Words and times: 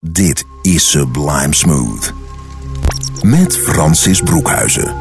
Dit 0.00 0.44
is 0.62 0.90
Sublime 0.90 1.54
Smooth. 1.54 2.12
Met 3.22 3.56
Francis 3.56 4.20
Broekhuizen. 4.20 4.94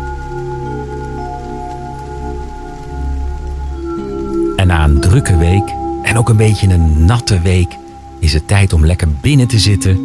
En 4.55 4.67
na 4.67 4.83
een 4.83 4.99
drukke 4.99 5.37
week 5.37 5.73
en 6.03 6.17
ook 6.17 6.29
een 6.29 6.37
beetje 6.37 6.67
een 6.67 7.05
natte 7.05 7.41
week 7.41 7.77
is 8.19 8.33
het 8.33 8.47
tijd 8.47 8.73
om 8.73 8.85
lekker 8.85 9.07
binnen 9.21 9.47
te 9.47 9.59
zitten, 9.59 9.95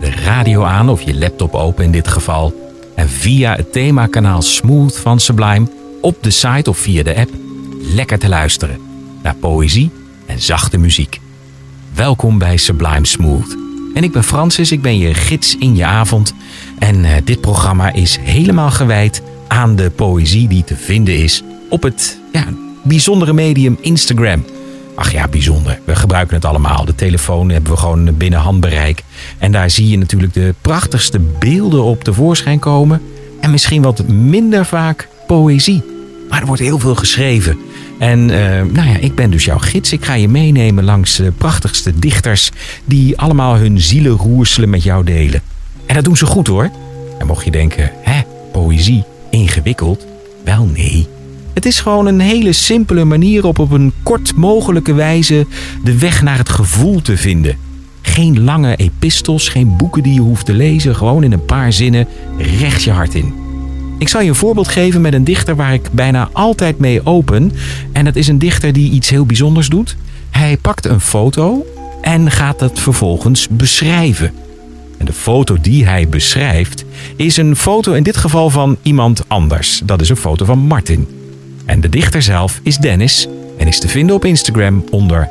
de 0.00 0.10
radio 0.10 0.62
aan 0.62 0.88
of 0.88 1.02
je 1.02 1.18
laptop 1.18 1.54
open 1.54 1.84
in 1.84 1.92
dit 1.92 2.08
geval 2.08 2.54
en 2.94 3.08
via 3.08 3.56
het 3.56 3.72
themakanaal 3.72 4.42
Smooth 4.42 4.96
van 4.96 5.20
Sublime 5.20 5.66
op 6.00 6.22
de 6.22 6.30
site 6.30 6.70
of 6.70 6.78
via 6.78 7.02
de 7.02 7.16
app 7.16 7.30
lekker 7.80 8.18
te 8.18 8.28
luisteren 8.28 8.78
naar 9.22 9.34
poëzie 9.34 9.90
en 10.26 10.40
zachte 10.40 10.78
muziek. 10.78 11.20
Welkom 11.94 12.38
bij 12.38 12.56
Sublime 12.56 13.06
Smooth. 13.06 13.65
En 13.96 14.02
ik 14.02 14.12
ben 14.12 14.24
Francis, 14.24 14.72
ik 14.72 14.82
ben 14.82 14.98
je 14.98 15.14
gids 15.14 15.56
in 15.58 15.76
je 15.76 15.84
avond. 15.84 16.34
En 16.78 16.96
uh, 16.96 17.10
dit 17.24 17.40
programma 17.40 17.92
is 17.92 18.18
helemaal 18.20 18.70
gewijd 18.70 19.22
aan 19.48 19.76
de 19.76 19.90
poëzie 19.90 20.48
die 20.48 20.64
te 20.64 20.76
vinden 20.76 21.16
is 21.16 21.42
op 21.68 21.82
het 21.82 22.18
ja, 22.32 22.44
bijzondere 22.82 23.32
medium 23.32 23.78
Instagram. 23.80 24.44
Ach 24.94 25.12
ja, 25.12 25.28
bijzonder. 25.28 25.78
We 25.84 25.94
gebruiken 25.96 26.34
het 26.34 26.44
allemaal. 26.44 26.84
De 26.84 26.94
telefoon 26.94 27.50
hebben 27.50 27.72
we 27.72 27.78
gewoon 27.78 28.16
binnen 28.16 28.38
handbereik. 28.38 29.02
En 29.38 29.52
daar 29.52 29.70
zie 29.70 29.88
je 29.88 29.98
natuurlijk 29.98 30.34
de 30.34 30.54
prachtigste 30.60 31.20
beelden 31.38 31.82
op 31.82 32.04
tevoorschijn 32.04 32.58
komen. 32.58 33.02
En 33.40 33.50
misschien 33.50 33.82
wat 33.82 34.08
minder 34.08 34.66
vaak 34.66 35.08
poëzie. 35.26 35.95
Maar 36.36 36.44
er 36.44 36.50
wordt 36.50 36.66
heel 36.66 36.78
veel 36.78 36.94
geschreven. 36.94 37.58
En 37.98 38.18
uh, 38.28 38.36
nou 38.72 38.88
ja, 38.88 38.96
ik 38.96 39.14
ben 39.14 39.30
dus 39.30 39.44
jouw 39.44 39.58
gids. 39.58 39.92
Ik 39.92 40.04
ga 40.04 40.14
je 40.14 40.28
meenemen 40.28 40.84
langs 40.84 41.16
de 41.16 41.32
prachtigste 41.38 41.98
dichters 41.98 42.50
die 42.84 43.18
allemaal 43.18 43.56
hun 43.56 43.80
zielen 43.80 44.12
roerselen 44.12 44.70
met 44.70 44.82
jou 44.82 45.04
delen. 45.04 45.42
En 45.86 45.94
dat 45.94 46.04
doen 46.04 46.16
ze 46.16 46.26
goed 46.26 46.46
hoor. 46.46 46.70
En 47.18 47.26
mocht 47.26 47.44
je 47.44 47.50
denken, 47.50 47.90
hè, 48.02 48.20
poëzie, 48.52 49.04
ingewikkeld? 49.30 50.06
Wel 50.44 50.64
nee. 50.64 51.06
Het 51.54 51.66
is 51.66 51.80
gewoon 51.80 52.06
een 52.06 52.20
hele 52.20 52.52
simpele 52.52 53.04
manier 53.04 53.44
op 53.46 53.58
op 53.58 53.70
een 53.70 53.92
kort 54.02 54.34
mogelijke 54.34 54.94
wijze 54.94 55.46
de 55.84 55.98
weg 55.98 56.22
naar 56.22 56.38
het 56.38 56.48
gevoel 56.48 57.02
te 57.02 57.16
vinden. 57.16 57.56
Geen 58.02 58.44
lange 58.44 58.76
epistels, 58.76 59.48
geen 59.48 59.76
boeken 59.76 60.02
die 60.02 60.14
je 60.14 60.20
hoeft 60.20 60.46
te 60.46 60.54
lezen, 60.54 60.96
gewoon 60.96 61.24
in 61.24 61.32
een 61.32 61.44
paar 61.44 61.72
zinnen 61.72 62.06
recht 62.38 62.82
je 62.82 62.90
hart 62.90 63.14
in. 63.14 63.45
Ik 63.98 64.08
zal 64.08 64.20
je 64.20 64.28
een 64.28 64.34
voorbeeld 64.34 64.68
geven 64.68 65.00
met 65.00 65.12
een 65.12 65.24
dichter 65.24 65.56
waar 65.56 65.72
ik 65.74 65.88
bijna 65.92 66.28
altijd 66.32 66.78
mee 66.78 67.06
open. 67.06 67.52
En 67.92 68.04
dat 68.04 68.16
is 68.16 68.28
een 68.28 68.38
dichter 68.38 68.72
die 68.72 68.90
iets 68.90 69.08
heel 69.08 69.26
bijzonders 69.26 69.68
doet. 69.68 69.96
Hij 70.30 70.56
pakt 70.56 70.84
een 70.84 71.00
foto 71.00 71.66
en 72.00 72.30
gaat 72.30 72.60
het 72.60 72.78
vervolgens 72.78 73.48
beschrijven. 73.48 74.32
En 74.98 75.06
de 75.06 75.12
foto 75.12 75.56
die 75.60 75.86
hij 75.86 76.08
beschrijft 76.08 76.84
is 77.16 77.36
een 77.36 77.56
foto 77.56 77.92
in 77.92 78.02
dit 78.02 78.16
geval 78.16 78.50
van 78.50 78.76
iemand 78.82 79.24
anders. 79.28 79.80
Dat 79.84 80.00
is 80.00 80.08
een 80.08 80.16
foto 80.16 80.44
van 80.44 80.58
Martin. 80.58 81.08
En 81.64 81.80
de 81.80 81.88
dichter 81.88 82.22
zelf 82.22 82.60
is 82.62 82.76
Dennis 82.76 83.28
en 83.58 83.66
is 83.66 83.80
te 83.80 83.88
vinden 83.88 84.16
op 84.16 84.24
Instagram 84.24 84.84
onder 84.90 85.28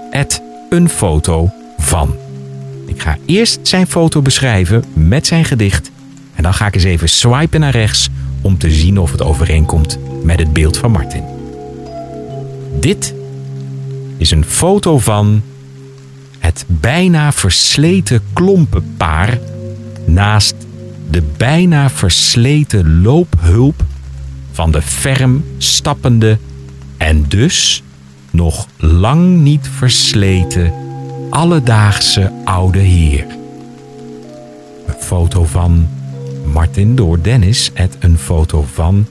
een 0.69 0.89
foto 0.89 1.51
van. 1.77 2.15
Ik 2.85 3.01
ga 3.01 3.17
eerst 3.25 3.59
zijn 3.61 3.87
foto 3.87 4.21
beschrijven 4.21 4.83
met 4.93 5.27
zijn 5.27 5.45
gedicht 5.45 5.91
en 6.35 6.43
dan 6.43 6.53
ga 6.53 6.67
ik 6.67 6.75
eens 6.75 6.83
even 6.83 7.09
swipen 7.09 7.59
naar 7.59 7.71
rechts 7.71 8.09
om 8.45 8.57
te 8.57 8.72
zien 8.72 9.00
of 9.00 9.11
het 9.11 9.22
overeenkomt 9.22 9.97
met 10.23 10.39
het 10.39 10.53
beeld 10.53 10.78
van 10.78 10.91
Martin. 10.91 11.23
Dit 12.79 13.13
is 14.17 14.31
een 14.31 14.45
foto 14.45 15.00
van 15.00 15.41
het 16.39 16.66
bijna 16.67 17.31
versleten 17.31 18.22
klompenpaar 18.34 19.39
naast 20.05 20.55
de 21.09 21.23
bijna 21.38 21.89
versleten 21.89 23.01
loophulp 23.01 23.84
van 24.51 24.72
de 24.72 24.81
ferm 24.81 25.44
stappende 25.57 26.38
en 26.97 27.25
dus 27.28 27.84
nog 28.31 28.67
lang 28.78 29.39
niet 29.41 29.69
versleten 29.75 30.73
alledaagse 31.29 32.31
oude 32.44 32.79
heer. 32.79 33.25
Een 34.85 34.94
foto 35.00 35.44
van 35.44 35.88
Martin 36.45 36.95
door 36.95 37.22
Dennis 37.22 37.72
het 37.73 37.97
een 38.00 38.17
foto 38.17 38.66
van. 38.73 39.07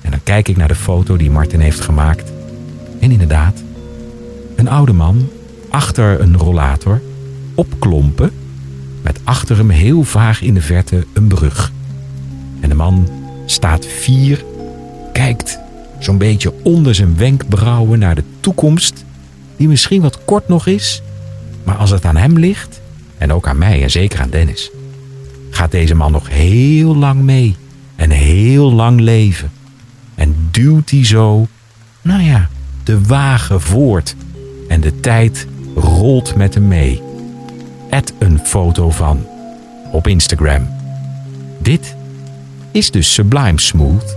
En 0.00 0.10
dan 0.10 0.20
kijk 0.22 0.48
ik 0.48 0.56
naar 0.56 0.68
de 0.68 0.74
foto 0.74 1.16
die 1.16 1.30
Martin 1.30 1.60
heeft 1.60 1.80
gemaakt. 1.80 2.32
En 3.00 3.10
inderdaad, 3.10 3.62
een 4.56 4.68
oude 4.68 4.92
man 4.92 5.28
achter 5.68 6.20
een 6.20 6.36
rollator 6.36 7.00
op 7.54 7.66
klompen 7.78 8.30
met 9.02 9.20
achter 9.24 9.56
hem 9.56 9.70
heel 9.70 10.02
vaag 10.02 10.42
in 10.42 10.54
de 10.54 10.60
verte 10.60 11.06
een 11.12 11.26
brug. 11.26 11.72
En 12.60 12.68
de 12.68 12.74
man 12.74 13.08
staat 13.46 13.86
vier, 13.86 14.44
kijkt 15.12 15.58
zo'n 15.98 16.18
beetje 16.18 16.52
onder 16.62 16.94
zijn 16.94 17.16
wenkbrauwen 17.16 17.98
naar 17.98 18.14
de 18.14 18.24
toekomst, 18.40 19.04
die 19.56 19.68
misschien 19.68 20.02
wat 20.02 20.24
kort 20.24 20.48
nog 20.48 20.66
is, 20.66 21.02
maar 21.64 21.76
als 21.76 21.90
het 21.90 22.04
aan 22.04 22.16
hem 22.16 22.38
ligt, 22.38 22.80
en 23.18 23.32
ook 23.32 23.48
aan 23.48 23.58
mij 23.58 23.82
en 23.82 23.90
zeker 23.90 24.20
aan 24.20 24.30
Dennis, 24.30 24.70
gaat 25.56 25.70
deze 25.70 25.94
man 25.94 26.12
nog 26.12 26.28
heel 26.28 26.96
lang 26.96 27.22
mee 27.22 27.56
en 27.94 28.10
heel 28.10 28.72
lang 28.72 29.00
leven. 29.00 29.50
En 30.14 30.48
duwt 30.50 30.90
hij 30.90 31.04
zo, 31.04 31.46
nou 32.02 32.22
ja, 32.22 32.48
de 32.84 33.02
wagen 33.02 33.60
voort 33.60 34.16
en 34.68 34.80
de 34.80 35.00
tijd 35.00 35.46
rolt 35.74 36.34
met 36.34 36.54
hem 36.54 36.68
mee. 36.68 37.02
Add 37.90 38.12
een 38.18 38.40
foto 38.44 38.90
van 38.90 39.26
op 39.92 40.06
Instagram. 40.06 40.68
Dit 41.58 41.96
is 42.70 42.90
dus 42.90 43.14
Sublime 43.14 43.60
Smooth. 43.60 44.16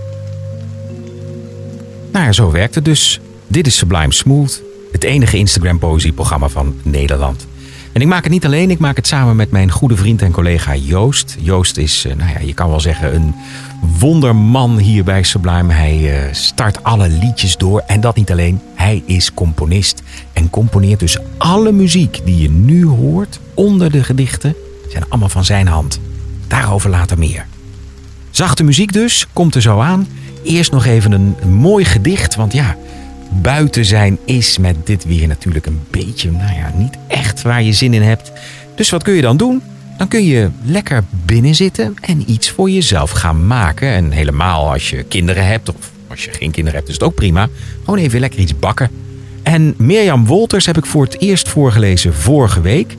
Nou 2.11 2.25
ja, 2.25 2.31
zo 2.31 2.51
werkt 2.51 2.75
het 2.75 2.85
dus. 2.85 3.19
Dit 3.47 3.67
is 3.67 3.77
Sublime 3.77 4.13
Smooth, 4.13 4.61
het 4.91 5.03
enige 5.03 5.37
Instagram 5.37 5.79
poëzieprogramma 5.79 6.49
van 6.49 6.75
Nederland. 6.83 7.47
En 7.91 8.01
ik 8.01 8.07
maak 8.07 8.23
het 8.23 8.31
niet 8.31 8.45
alleen, 8.45 8.69
ik 8.69 8.79
maak 8.79 8.95
het 8.95 9.07
samen 9.07 9.35
met 9.35 9.51
mijn 9.51 9.71
goede 9.71 9.95
vriend 9.95 10.21
en 10.21 10.31
collega 10.31 10.75
Joost. 10.75 11.37
Joost 11.39 11.77
is, 11.77 12.05
eh, 12.05 12.15
nou 12.15 12.29
ja, 12.31 12.39
je 12.39 12.53
kan 12.53 12.69
wel 12.69 12.79
zeggen, 12.79 13.15
een 13.15 13.35
wonderman 13.99 14.77
hier 14.77 15.03
bij 15.03 15.23
Sublime. 15.23 15.73
Hij 15.73 16.21
eh, 16.21 16.33
start 16.33 16.83
alle 16.83 17.09
liedjes 17.09 17.57
door 17.57 17.83
en 17.87 18.01
dat 18.01 18.15
niet 18.15 18.31
alleen. 18.31 18.61
Hij 18.75 19.03
is 19.05 19.33
componist 19.33 20.03
en 20.33 20.49
componeert 20.49 20.99
dus 20.99 21.17
alle 21.37 21.71
muziek 21.71 22.21
die 22.25 22.41
je 22.41 22.49
nu 22.49 22.85
hoort 22.85 23.39
onder 23.53 23.91
de 23.91 24.03
gedichten 24.03 24.55
zijn 24.89 25.03
allemaal 25.09 25.29
van 25.29 25.45
zijn 25.45 25.67
hand. 25.67 25.99
Daarover 26.47 26.89
later 26.89 27.17
meer. 27.17 27.45
Zachte 28.29 28.63
muziek 28.63 28.93
dus, 28.93 29.27
komt 29.33 29.55
er 29.55 29.61
zo 29.61 29.79
aan. 29.79 30.07
Eerst 30.43 30.71
nog 30.71 30.85
even 30.85 31.11
een 31.11 31.35
mooi 31.49 31.85
gedicht, 31.85 32.35
want 32.35 32.53
ja, 32.53 32.75
buiten 33.29 33.85
zijn 33.85 34.17
is 34.25 34.57
met 34.57 34.75
dit 34.83 35.05
weer 35.05 35.27
natuurlijk 35.27 35.65
een 35.65 35.81
beetje, 35.89 36.31
nou 36.31 36.53
ja, 36.53 36.71
niet 36.75 36.97
echt 37.07 37.41
waar 37.41 37.63
je 37.63 37.73
zin 37.73 37.93
in 37.93 38.01
hebt. 38.01 38.31
Dus 38.75 38.89
wat 38.89 39.03
kun 39.03 39.13
je 39.13 39.21
dan 39.21 39.37
doen? 39.37 39.61
Dan 39.97 40.07
kun 40.07 40.25
je 40.25 40.49
lekker 40.63 41.03
binnen 41.25 41.55
zitten 41.55 41.95
en 42.01 42.31
iets 42.31 42.49
voor 42.49 42.69
jezelf 42.69 43.11
gaan 43.11 43.47
maken. 43.47 43.89
En 43.89 44.11
helemaal 44.11 44.71
als 44.71 44.89
je 44.89 45.03
kinderen 45.03 45.45
hebt, 45.45 45.69
of 45.69 45.91
als 46.07 46.25
je 46.25 46.33
geen 46.33 46.51
kinderen 46.51 46.77
hebt, 46.77 46.89
is 46.89 46.95
het 46.95 47.03
ook 47.03 47.15
prima. 47.15 47.47
Gewoon 47.83 47.99
even 47.99 48.19
lekker 48.19 48.39
iets 48.39 48.59
bakken. 48.59 48.89
En 49.43 49.73
Mirjam 49.77 50.25
Wolters 50.25 50.65
heb 50.65 50.77
ik 50.77 50.85
voor 50.85 51.03
het 51.03 51.21
eerst 51.21 51.49
voorgelezen 51.49 52.13
vorige 52.13 52.61
week. 52.61 52.95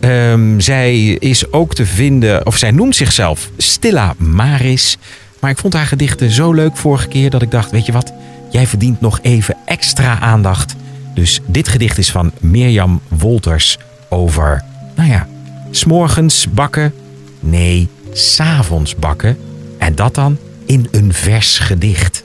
Um, 0.00 0.60
zij 0.60 1.06
is 1.08 1.52
ook 1.52 1.74
te 1.74 1.86
vinden, 1.86 2.46
of 2.46 2.56
zij 2.56 2.70
noemt 2.70 2.96
zichzelf 2.96 3.50
Stilla 3.56 4.14
Maris. 4.18 4.98
Maar 5.40 5.50
ik 5.50 5.58
vond 5.58 5.72
haar 5.72 5.86
gedichten 5.86 6.30
zo 6.30 6.52
leuk 6.52 6.76
vorige 6.76 7.08
keer 7.08 7.30
dat 7.30 7.42
ik 7.42 7.50
dacht: 7.50 7.70
weet 7.70 7.86
je 7.86 7.92
wat, 7.92 8.12
jij 8.54 8.66
verdient 8.66 9.00
nog 9.00 9.18
even 9.22 9.56
extra 9.64 10.20
aandacht. 10.20 10.74
Dus 11.14 11.40
dit 11.46 11.68
gedicht 11.68 11.98
is 11.98 12.10
van 12.10 12.32
Mirjam 12.40 13.00
Wolters 13.08 13.78
over, 14.08 14.64
nou 14.94 15.08
ja, 15.08 15.28
s'morgens 15.70 16.46
bakken. 16.50 16.94
Nee, 17.40 17.88
s'avonds 18.12 18.94
bakken. 18.96 19.38
En 19.78 19.94
dat 19.94 20.14
dan 20.14 20.38
in 20.66 20.88
een 20.90 21.12
vers 21.12 21.58
gedicht. 21.58 22.24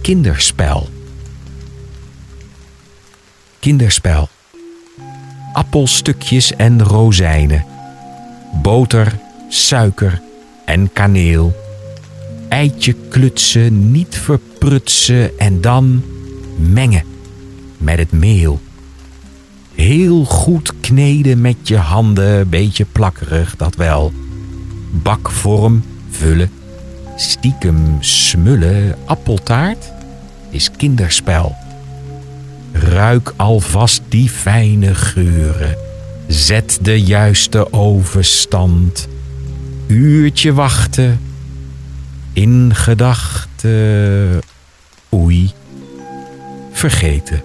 Kinderspel. 0.00 0.88
Kinderspel. 3.58 4.28
Appelstukjes 5.52 6.56
en 6.56 6.82
rozijnen. 6.82 7.64
Boter, 8.62 9.18
suiker 9.48 10.20
en 10.64 10.92
kaneel. 10.92 11.61
Eitje 12.52 12.94
klutsen, 13.08 13.90
niet 13.90 14.18
verprutsen 14.18 15.38
en 15.38 15.60
dan 15.60 16.02
mengen 16.56 17.04
met 17.78 17.98
het 17.98 18.12
meel. 18.12 18.60
Heel 19.74 20.24
goed 20.24 20.80
kneden 20.80 21.40
met 21.40 21.68
je 21.68 21.76
handen, 21.76 22.48
beetje 22.48 22.84
plakkerig, 22.92 23.56
dat 23.56 23.74
wel. 23.74 24.12
Bakvorm 24.90 25.82
vullen, 26.10 26.50
stiekem 27.16 27.96
smullen, 28.00 28.96
appeltaart 29.04 29.92
is 30.50 30.70
kinderspel. 30.70 31.54
Ruik 32.72 33.32
alvast 33.36 34.02
die 34.08 34.28
fijne 34.28 34.94
geuren. 34.94 35.76
Zet 36.26 36.78
de 36.82 37.02
juiste 37.02 37.72
overstand. 37.72 39.08
Uurtje 39.86 40.52
wachten. 40.52 41.31
In 42.32 42.74
gedachten. 42.74 44.40
Oei. 45.14 45.50
Vergeten. 46.72 47.42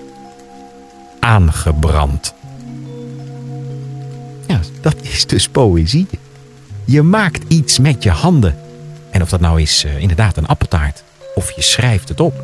Aangebrand. 1.20 2.34
Ja, 4.48 4.60
dat 4.82 4.96
is 5.02 5.26
dus 5.26 5.50
poëzie. 5.50 6.08
Je 6.86 7.02
maakt 7.02 7.54
iets 7.54 7.80
met 7.80 8.04
je 8.04 8.10
handen. 8.10 8.58
En 9.12 9.22
of 9.22 9.30
dat 9.30 9.40
nou 9.40 9.62
is 9.62 9.86
uh, 9.86 9.98
inderdaad 9.98 10.38
een 10.38 10.48
appeltaart. 10.48 11.04
Of 11.36 11.52
je 11.52 11.62
schrijft 11.62 12.10
het 12.10 12.20
op. 12.20 12.44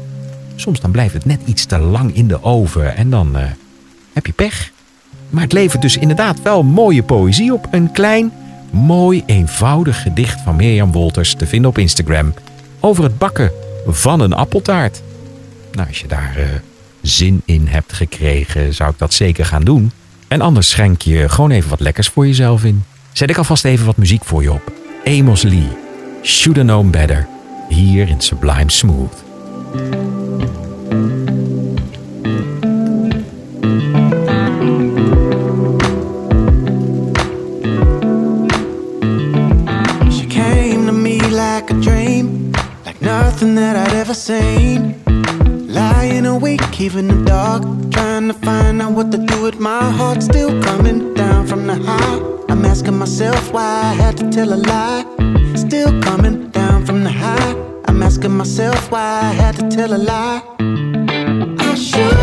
Soms 0.55 0.79
dan 0.79 0.91
blijft 0.91 1.13
het 1.13 1.25
net 1.25 1.41
iets 1.45 1.65
te 1.65 1.77
lang 1.77 2.15
in 2.15 2.27
de 2.27 2.43
oven. 2.43 2.95
En 2.95 3.09
dan 3.09 3.37
uh, 3.37 3.43
heb 4.13 4.25
je 4.25 4.33
pech. 4.33 4.71
Maar 5.29 5.43
het 5.43 5.53
levert 5.53 5.81
dus 5.81 5.97
inderdaad 5.97 6.41
wel 6.41 6.63
mooie 6.63 7.03
poëzie 7.03 7.53
op. 7.53 7.67
Een 7.71 7.91
klein, 7.91 8.31
mooi, 8.73 9.23
eenvoudig 9.25 10.01
gedicht 10.01 10.41
van 10.41 10.55
Mirjam 10.55 10.91
Wolters 10.91 11.35
te 11.35 11.47
vinden 11.47 11.69
op 11.69 11.77
Instagram. 11.77 12.33
Over 12.79 13.03
het 13.03 13.17
bakken 13.17 13.51
van 13.87 14.19
een 14.19 14.33
appeltaart. 14.33 15.01
Nou, 15.71 15.87
als 15.87 15.99
je 15.99 16.07
daar 16.07 16.35
uh, 16.37 16.45
zin 17.01 17.41
in 17.45 17.67
hebt 17.67 17.93
gekregen, 17.93 18.73
zou 18.73 18.89
ik 18.91 18.99
dat 18.99 19.13
zeker 19.13 19.45
gaan 19.45 19.63
doen. 19.63 19.91
En 20.27 20.41
anders 20.41 20.69
schenk 20.69 21.01
je 21.01 21.29
gewoon 21.29 21.51
even 21.51 21.69
wat 21.69 21.79
lekkers 21.79 22.07
voor 22.07 22.27
jezelf 22.27 22.63
in. 22.63 22.83
Zet 23.11 23.29
ik 23.29 23.37
alvast 23.37 23.65
even 23.65 23.85
wat 23.85 23.97
muziek 23.97 24.23
voor 24.23 24.41
je 24.41 24.51
op. 24.51 24.71
Amos 25.05 25.41
Lee, 25.41 25.77
Shoulda 26.23 26.61
Known 26.61 26.89
Better, 26.89 27.27
hier 27.69 28.07
in 28.07 28.21
Sublime 28.21 28.71
Smooth. 28.71 29.23
Nothing 43.43 43.55
that 43.55 43.75
I'd 43.75 43.95
ever 43.95 44.13
seen. 44.13 45.03
Lying 45.67 46.25
awake, 46.25 46.79
even 46.79 47.07
the 47.07 47.25
dark, 47.25 47.63
trying 47.91 48.27
to 48.27 48.33
find 48.33 48.81
out 48.81 48.93
what 48.93 49.11
to 49.11 49.17
do 49.17 49.43
with 49.43 49.59
my 49.59 49.83
heart. 49.91 50.23
Still 50.23 50.61
coming 50.61 51.13
down 51.13 51.47
from 51.47 51.67
the 51.67 51.75
high. 51.75 52.19
I'm 52.49 52.63
asking 52.65 52.97
myself 52.97 53.51
why 53.51 53.63
I 53.63 53.93
had 54.01 54.15
to 54.17 54.29
tell 54.29 54.53
a 54.53 54.59
lie. 54.71 55.03
Still 55.55 55.91
coming 56.01 56.49
down 56.51 56.85
from 56.85 57.03
the 57.03 57.11
high. 57.11 57.53
I'm 57.87 58.01
asking 58.01 58.31
myself 58.31 58.91
why 58.91 59.19
I 59.29 59.33
had 59.41 59.55
to 59.57 59.69
tell 59.69 59.93
a 59.93 60.01
lie. 60.11 60.41
I 61.59 61.75
should've 61.75 62.22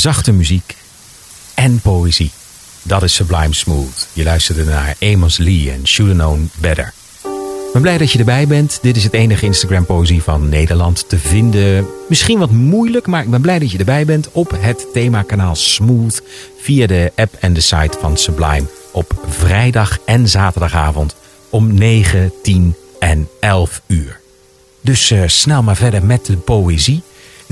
zachte 0.00 0.32
muziek 0.32 0.76
en 1.54 1.80
poëzie. 1.80 2.30
Dat 2.82 3.02
is 3.02 3.14
Sublime 3.14 3.54
Smooth. 3.54 4.08
Je 4.12 4.22
luisterde 4.22 4.64
naar 4.64 4.96
Amos 5.00 5.38
Lee 5.38 5.70
en 5.70 5.86
Shoulda 5.86 6.12
Known 6.12 6.50
Better. 6.58 6.92
Ik 7.66 7.72
ben 7.72 7.82
blij 7.82 7.98
dat 7.98 8.12
je 8.12 8.18
erbij 8.18 8.46
bent. 8.46 8.78
Dit 8.82 8.96
is 8.96 9.04
het 9.04 9.12
enige 9.12 9.46
Instagram 9.46 9.86
poëzie 9.86 10.22
van 10.22 10.48
Nederland 10.48 11.08
te 11.08 11.18
vinden. 11.18 11.86
Misschien 12.08 12.38
wat 12.38 12.50
moeilijk, 12.50 13.06
maar 13.06 13.22
ik 13.22 13.30
ben 13.30 13.40
blij 13.40 13.58
dat 13.58 13.70
je 13.70 13.78
erbij 13.78 14.04
bent 14.04 14.30
op 14.32 14.56
het 14.56 14.86
themakanaal 14.92 15.54
Smooth 15.54 16.22
via 16.60 16.86
de 16.86 17.12
app 17.16 17.34
en 17.40 17.52
de 17.52 17.60
site 17.60 17.98
van 18.00 18.16
Sublime 18.16 18.66
op 18.92 19.24
vrijdag 19.28 19.98
en 20.04 20.28
zaterdagavond 20.28 21.14
om 21.50 21.74
9, 21.74 22.32
10 22.42 22.74
en 22.98 23.28
11 23.40 23.82
uur. 23.86 24.20
Dus 24.80 25.10
eh, 25.10 25.22
snel 25.26 25.62
maar 25.62 25.76
verder 25.76 26.04
met 26.04 26.26
de 26.26 26.36
poëzie. 26.36 27.02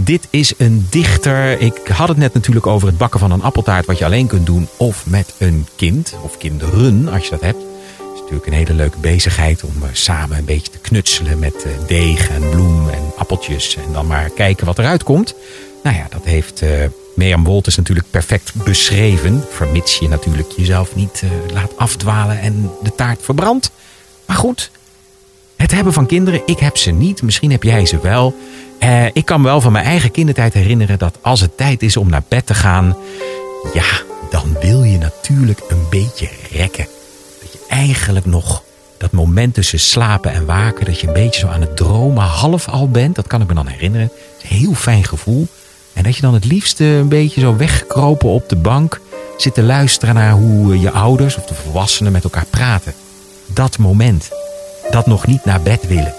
Dit 0.01 0.27
is 0.31 0.53
een 0.57 0.87
dichter. 0.91 1.61
Ik 1.61 1.87
had 1.87 2.09
het 2.09 2.17
net 2.17 2.35
natuurlijk 2.35 2.67
over 2.67 2.89
het 2.89 2.99
bakken 2.99 3.21
van 3.21 3.31
een 3.31 3.43
appeltaart, 3.43 3.87
wat 3.87 3.99
je 3.99 4.05
alleen 4.05 4.27
kunt 4.27 4.47
doen, 4.47 4.69
of 4.77 5.07
met 5.07 5.35
een 5.39 5.67
kind, 5.77 6.15
of 6.23 6.39
kinderen, 6.39 7.09
als 7.09 7.25
je 7.25 7.31
dat 7.31 7.41
hebt. 7.41 7.59
Het 7.59 8.15
is 8.15 8.21
natuurlijk 8.21 8.47
een 8.47 8.53
hele 8.53 8.75
leuke 8.75 8.99
bezigheid 8.99 9.65
om 9.65 9.83
eh, 9.83 9.89
samen 9.93 10.39
een 10.39 10.45
beetje 10.45 10.73
te 10.73 10.79
knutselen 10.79 11.39
met 11.39 11.65
eh, 11.65 11.71
deeg 11.87 12.31
en 12.31 12.51
bloem 12.51 12.89
en 12.89 13.13
appeltjes. 13.17 13.77
En 13.77 13.93
dan 13.93 14.07
maar 14.07 14.31
kijken 14.31 14.67
wat 14.67 14.79
eruit 14.79 15.03
komt. 15.03 15.35
Nou 15.83 15.97
ja, 15.97 16.07
dat 16.11 16.25
heeft 16.25 16.63
uh, 16.63 16.71
Mirjam 17.15 17.45
Wolters 17.45 17.77
natuurlijk 17.77 18.11
perfect 18.11 18.55
beschreven. 18.55 19.45
Vermits 19.51 19.99
je 19.99 20.09
natuurlijk 20.09 20.51
jezelf 20.57 20.95
niet 20.95 21.23
laat 21.53 21.77
afdwalen 21.77 22.41
en 22.41 22.71
de 22.83 22.95
taart 22.95 23.23
verbrandt. 23.23 23.71
Maar 24.27 24.37
goed, 24.37 24.71
het 25.57 25.71
hebben 25.71 25.93
van 25.93 26.07
kinderen, 26.07 26.43
ik 26.47 26.59
heb 26.59 26.77
ze 26.77 26.91
niet. 26.91 27.23
Misschien 27.23 27.51
heb 27.51 27.63
jij 27.63 27.87
ze 27.87 28.01
wel. 28.01 28.35
Uh, 28.81 29.07
ik 29.13 29.25
kan 29.25 29.41
me 29.41 29.47
wel 29.47 29.61
van 29.61 29.73
mijn 29.73 29.85
eigen 29.85 30.11
kindertijd 30.11 30.55
herinneren 30.55 30.99
dat 30.99 31.19
als 31.21 31.41
het 31.41 31.57
tijd 31.57 31.83
is 31.83 31.97
om 31.97 32.11
naar 32.11 32.23
bed 32.29 32.47
te 32.47 32.55
gaan, 32.55 32.97
ja, 33.73 34.03
dan 34.31 34.57
wil 34.61 34.83
je 34.83 34.99
natuurlijk 34.99 35.61
een 35.69 35.87
beetje 35.91 36.29
rekken. 36.51 36.87
Dat 37.41 37.53
je 37.53 37.59
eigenlijk 37.69 38.27
nog 38.27 38.63
dat 38.99 39.13
moment 39.13 39.55
tussen 39.55 39.81
slapen 39.81 40.33
en 40.33 40.47
waken, 40.47 40.85
dat 40.85 41.01
je 41.01 41.07
een 41.07 41.13
beetje 41.13 41.41
zo 41.41 41.47
aan 41.49 41.61
het 41.61 41.77
dromen 41.77 42.23
half 42.23 42.69
al 42.69 42.89
bent, 42.89 43.15
dat 43.15 43.27
kan 43.27 43.41
ik 43.41 43.49
me 43.49 43.55
dan 43.55 43.67
herinneren. 43.67 44.11
Is 44.43 44.49
heel 44.49 44.75
fijn 44.75 45.05
gevoel. 45.05 45.47
En 45.93 46.03
dat 46.03 46.15
je 46.15 46.21
dan 46.21 46.35
het 46.35 46.45
liefst 46.45 46.81
een 46.81 47.09
beetje 47.09 47.41
zo 47.41 47.57
weggekropen 47.57 48.29
op 48.29 48.49
de 48.49 48.57
bank 48.57 49.01
zit 49.37 49.55
te 49.55 49.63
luisteren 49.63 50.15
naar 50.15 50.33
hoe 50.33 50.81
je 50.81 50.91
ouders 50.91 51.37
of 51.37 51.47
de 51.47 51.55
volwassenen 51.55 52.13
met 52.13 52.25
elkaar 52.25 52.47
praten. 52.51 52.95
Dat 53.47 53.79
moment. 53.79 54.29
Dat 54.91 55.07
nog 55.07 55.27
niet 55.27 55.45
naar 55.45 55.63
bed 55.63 55.87
willen. 55.87 56.18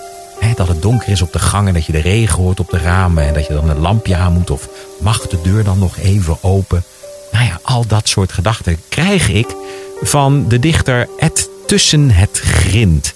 Dat 0.60 0.68
het 0.68 0.82
donker 0.82 1.10
is 1.10 1.22
op 1.22 1.34
de 1.34 1.40
gang 1.40 1.68
en 1.68 1.74
dat 1.74 1.86
je 1.86 1.92
de 1.92 2.02
regen 2.02 2.44
hoort 2.44 2.60
op 2.60 2.70
de 2.70 2.78
ramen 2.78 3.24
en 3.24 3.34
dat 3.34 3.48
je 3.48 3.54
dan 3.54 3.70
een 3.70 3.80
lampje 3.80 4.16
aan 4.16 4.34
moet 4.34 4.50
of 4.50 4.70
mag 5.00 5.28
de 5.28 5.42
deur 5.44 5.64
dan 5.64 5.80
nog 5.80 5.98
even 5.98 6.38
open. 6.42 6.84
Nou 7.32 7.46
ja, 7.46 7.60
al 7.62 7.88
dat 7.88 8.10
soort 8.10 8.32
gedachten 8.32 8.78
krijg 8.90 9.30
ik 9.30 9.56
van 10.02 10.48
de 10.48 10.60
dichter 10.60 11.08
Ed 11.18 11.50
Tussen 11.66 12.12
het 12.12 12.40
Grind. 12.40 13.14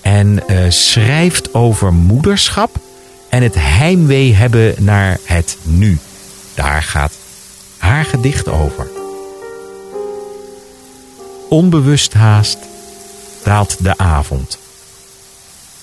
En 0.00 0.42
uh, 0.48 0.58
schrijft 0.68 1.54
over 1.54 1.92
moederschap 1.92 2.70
en 3.28 3.42
het 3.42 3.54
heimwee 3.58 4.34
hebben 4.34 4.74
naar 4.78 5.18
het 5.24 5.56
nu. 5.62 5.98
Daar 6.54 6.82
gaat 6.82 7.12
haar 7.78 8.04
gedicht 8.04 8.48
over. 8.48 8.90
Onbewust 11.48 12.12
haast 12.12 12.58
daalt 13.44 13.76
de 13.78 13.98
avond. 13.98 14.58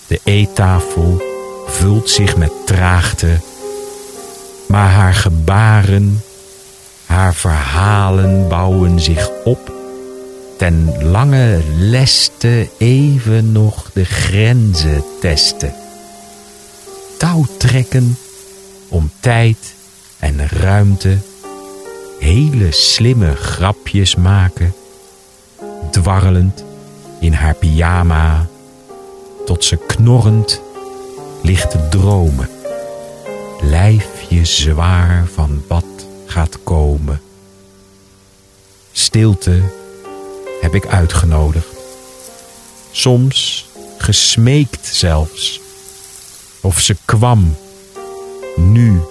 De 0.09 0.19
eettafel 0.23 1.21
vult 1.67 2.09
zich 2.09 2.37
met 2.37 2.51
traagte, 2.65 3.39
maar 4.67 4.89
haar 4.89 5.13
gebaren, 5.13 6.21
haar 7.05 7.33
verhalen 7.33 8.47
bouwen 8.47 8.99
zich 8.99 9.29
op 9.43 9.73
ten 10.57 11.03
lange 11.03 11.61
leste 11.77 12.69
even 12.77 13.51
nog 13.51 13.91
de 13.93 14.05
grenzen 14.05 15.03
testen. 15.21 15.73
Touw 17.17 17.45
trekken 17.57 18.17
om 18.87 19.11
tijd 19.19 19.73
en 20.19 20.47
ruimte, 20.47 21.17
hele 22.19 22.71
slimme 22.71 23.35
grapjes 23.35 24.15
maken, 24.15 24.73
dwarrelend 25.91 26.63
in 27.19 27.33
haar 27.33 27.55
pyjama, 27.55 28.47
tot 29.49 29.65
ze 29.65 29.77
knorrend 29.77 30.61
ligt 31.41 31.71
te 31.71 31.87
dromen, 31.89 32.49
lijfje 33.61 34.45
zwaar 34.45 35.27
van 35.33 35.63
wat 35.67 35.85
gaat 36.25 36.63
komen. 36.63 37.21
Stilte 38.91 39.61
heb 40.61 40.75
ik 40.75 40.87
uitgenodigd. 40.87 41.67
Soms 42.91 43.67
gesmeekt 43.97 44.85
zelfs. 44.85 45.61
Of 46.61 46.79
ze 46.79 46.95
kwam. 47.05 47.55
Nu. 48.55 49.01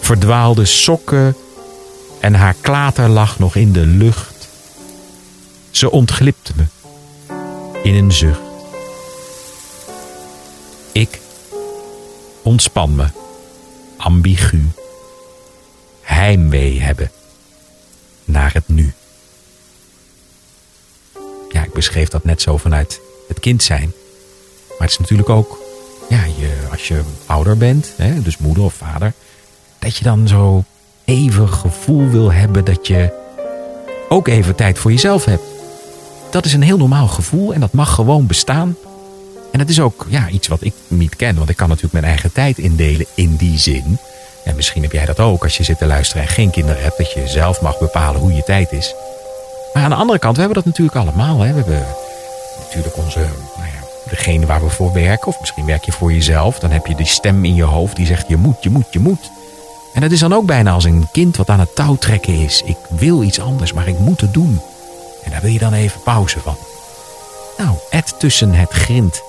Verdwaalde 0.00 0.64
sokken 0.64 1.36
en 2.20 2.34
haar 2.34 2.54
klater 2.60 3.08
lag 3.08 3.38
nog 3.38 3.56
in 3.56 3.72
de 3.72 3.86
lucht. 3.86 4.48
Ze 5.70 5.90
ontglipte 5.90 6.52
me 6.56 6.64
in 7.82 7.94
een 7.94 8.12
zucht. 8.12 8.45
Ik 10.96 11.20
ontspan 12.42 12.94
me, 12.94 13.06
ambigu, 13.96 14.64
heimwee 16.00 16.80
hebben 16.80 17.10
naar 18.24 18.52
het 18.52 18.68
nu 18.68 18.94
ja, 21.56 21.62
ik 21.62 21.72
beschreef 21.72 22.08
dat 22.08 22.24
net 22.24 22.42
zo 22.42 22.56
vanuit 22.56 23.00
het 23.28 23.40
kind 23.40 23.62
zijn. 23.62 23.92
Maar 24.68 24.78
het 24.78 24.90
is 24.90 24.98
natuurlijk 24.98 25.28
ook, 25.28 25.58
ja, 26.08 26.24
je, 26.24 26.66
als 26.70 26.88
je 26.88 27.02
ouder 27.26 27.56
bent, 27.56 27.92
hè, 27.96 28.22
dus 28.22 28.38
moeder 28.38 28.64
of 28.64 28.74
vader, 28.74 29.12
dat 29.78 29.96
je 29.96 30.04
dan 30.04 30.28
zo 30.28 30.64
even 31.04 31.48
gevoel 31.48 32.08
wil 32.08 32.32
hebben 32.32 32.64
dat 32.64 32.86
je 32.86 33.12
ook 34.08 34.28
even 34.28 34.54
tijd 34.54 34.78
voor 34.78 34.90
jezelf 34.90 35.24
hebt. 35.24 35.44
Dat 36.30 36.44
is 36.44 36.52
een 36.52 36.62
heel 36.62 36.78
normaal 36.78 37.08
gevoel 37.08 37.54
en 37.54 37.60
dat 37.60 37.72
mag 37.72 37.94
gewoon 37.94 38.26
bestaan. 38.26 38.76
En 39.56 39.62
het 39.62 39.70
is 39.70 39.80
ook 39.80 40.06
ja, 40.08 40.28
iets 40.28 40.48
wat 40.48 40.64
ik 40.64 40.74
niet 40.88 41.16
ken, 41.16 41.36
want 41.36 41.48
ik 41.48 41.56
kan 41.56 41.68
natuurlijk 41.68 41.94
mijn 41.94 42.04
eigen 42.04 42.32
tijd 42.32 42.58
indelen 42.58 43.06
in 43.14 43.36
die 43.36 43.58
zin. 43.58 43.98
En 44.44 44.56
misschien 44.56 44.82
heb 44.82 44.92
jij 44.92 45.04
dat 45.04 45.20
ook 45.20 45.42
als 45.42 45.56
je 45.56 45.64
zit 45.64 45.78
te 45.78 45.86
luisteren 45.86 46.22
en 46.22 46.28
geen 46.28 46.50
kinderen 46.50 46.82
hebt, 46.82 46.98
dat 46.98 47.12
je 47.12 47.28
zelf 47.28 47.60
mag 47.60 47.78
bepalen 47.78 48.20
hoe 48.20 48.34
je 48.34 48.42
tijd 48.42 48.72
is. 48.72 48.94
Maar 49.72 49.82
aan 49.82 49.90
de 49.90 49.96
andere 49.96 50.18
kant, 50.18 50.34
we 50.34 50.42
hebben 50.42 50.62
dat 50.62 50.72
natuurlijk 50.72 50.96
allemaal. 50.96 51.40
Hè. 51.40 51.48
We 51.52 51.56
hebben 51.56 51.86
natuurlijk 52.64 52.96
onze, 52.96 53.18
nou 53.18 53.66
ja, 53.66 54.10
degene 54.10 54.46
waar 54.46 54.62
we 54.62 54.68
voor 54.68 54.92
werken. 54.92 55.26
Of 55.26 55.40
misschien 55.40 55.66
werk 55.66 55.84
je 55.84 55.92
voor 55.92 56.12
jezelf. 56.12 56.58
Dan 56.58 56.70
heb 56.70 56.86
je 56.86 56.94
die 56.94 57.06
stem 57.06 57.44
in 57.44 57.54
je 57.54 57.64
hoofd 57.64 57.96
die 57.96 58.06
zegt 58.06 58.28
je 58.28 58.36
moet, 58.36 58.62
je 58.62 58.70
moet, 58.70 58.86
je 58.90 58.98
moet. 58.98 59.30
En 59.94 60.00
dat 60.00 60.10
is 60.10 60.20
dan 60.20 60.32
ook 60.32 60.46
bijna 60.46 60.72
als 60.72 60.84
een 60.84 61.08
kind 61.12 61.36
wat 61.36 61.48
aan 61.48 61.60
het 61.60 61.74
touw 61.74 61.96
trekken 61.96 62.34
is. 62.34 62.62
Ik 62.64 62.78
wil 62.88 63.22
iets 63.22 63.40
anders, 63.40 63.72
maar 63.72 63.88
ik 63.88 63.98
moet 63.98 64.20
het 64.20 64.34
doen. 64.34 64.60
En 65.24 65.30
daar 65.30 65.40
wil 65.40 65.52
je 65.52 65.58
dan 65.58 65.72
even 65.72 66.02
pauze 66.02 66.40
van. 66.40 66.56
Nou, 67.58 67.76
Ed 67.90 68.14
tussen 68.18 68.52
het 68.52 68.70
grind 68.70 69.22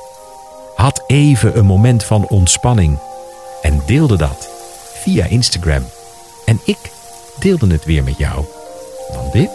had 0.78 1.04
even 1.08 1.58
een 1.58 1.66
moment 1.66 2.04
van 2.04 2.28
ontspanning. 2.28 3.00
En 3.62 3.82
deelde 3.86 4.18
dat 4.18 4.50
via 4.94 5.26
Instagram. 5.26 5.86
En 6.46 6.60
ik 6.66 6.78
deelde 7.40 7.72
het 7.72 7.86
weer 7.86 8.04
met 8.04 8.18
jou. 8.18 8.46
Dan 9.12 9.30
dit 9.32 9.50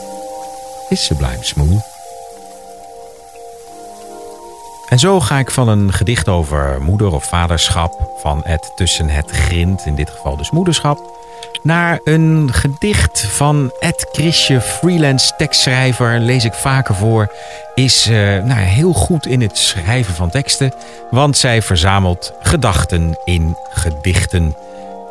is 0.89 1.05
Sublime 1.05 1.45
Smooth. 1.45 1.91
En 4.89 4.99
zo 4.99 5.21
ga 5.21 5.39
ik 5.39 5.51
van 5.51 5.69
een 5.69 5.93
gedicht 5.93 6.29
over 6.29 6.81
moeder 6.81 7.13
of 7.13 7.25
vaderschap, 7.25 8.11
van 8.17 8.41
het 8.45 8.73
tussen 8.75 9.09
het 9.09 9.31
grind, 9.31 9.87
in 9.87 9.95
dit 9.95 10.11
geval 10.11 10.37
dus 10.37 10.51
moederschap, 10.51 10.99
naar 11.63 12.01
een 12.05 12.49
gedicht 12.53 13.21
van 13.21 13.73
Ed 13.81 14.07
Chrisje, 14.13 14.61
freelance 14.61 15.33
tekstschrijver, 15.37 16.21
lees 16.21 16.45
ik 16.45 16.55
vaker 16.55 16.95
voor, 16.95 17.33
is 17.75 18.07
uh, 18.07 18.17
nou, 18.43 18.61
heel 18.61 18.93
goed 18.93 19.27
in 19.27 19.41
het 19.41 19.59
schrijven 19.59 20.15
van 20.15 20.31
teksten, 20.31 20.73
want 21.11 21.37
zij 21.37 21.63
verzamelt 21.63 22.33
gedachten 22.41 23.19
in 23.25 23.57
gedichten. 23.71 24.57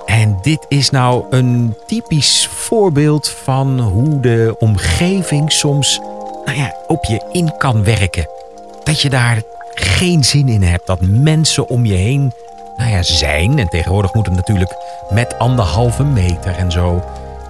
En 0.05 0.38
dit 0.41 0.65
is 0.67 0.89
nou 0.89 1.25
een 1.29 1.75
typisch 1.85 2.47
voorbeeld 2.51 3.29
van 3.29 3.79
hoe 3.79 4.19
de 4.19 4.55
omgeving 4.59 5.51
soms 5.51 6.00
nou 6.45 6.57
ja, 6.57 6.75
op 6.88 7.03
je 7.03 7.29
in 7.31 7.57
kan 7.57 7.83
werken. 7.83 8.27
Dat 8.83 9.01
je 9.01 9.09
daar 9.09 9.41
geen 9.73 10.23
zin 10.23 10.50
in 10.50 10.63
hebt. 10.63 10.88
Dat 10.88 11.01
mensen 11.01 11.69
om 11.69 11.85
je 11.85 11.93
heen 11.93 12.33
nou 12.77 12.91
ja, 12.91 13.03
zijn. 13.03 13.59
En 13.59 13.67
tegenwoordig 13.69 14.13
moet 14.13 14.25
het 14.25 14.35
natuurlijk 14.35 14.75
met 15.09 15.39
anderhalve 15.39 16.03
meter 16.03 16.55
en 16.55 16.71
zo. 16.71 17.03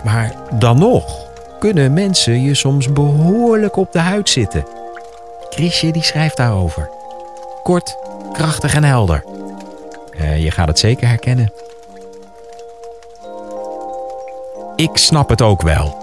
Maar 0.03 0.33
dan 0.53 0.79
nog 0.79 1.29
kunnen 1.59 1.93
mensen 1.93 2.41
je 2.41 2.55
soms 2.55 2.93
behoorlijk 2.93 3.75
op 3.75 3.91
de 3.91 3.99
huid 3.99 4.29
zitten. 4.29 4.65
Chrisje 5.49 5.91
die 5.91 6.03
schrijft 6.03 6.37
daarover. 6.37 6.89
Kort, 7.63 7.97
krachtig 8.33 8.75
en 8.75 8.83
helder. 8.83 9.23
Uh, 10.11 10.43
je 10.43 10.51
gaat 10.51 10.67
het 10.67 10.79
zeker 10.79 11.07
herkennen. 11.07 11.51
ik 14.81 14.97
snap 14.97 15.29
het 15.29 15.41
ook 15.41 15.61
wel. 15.61 15.97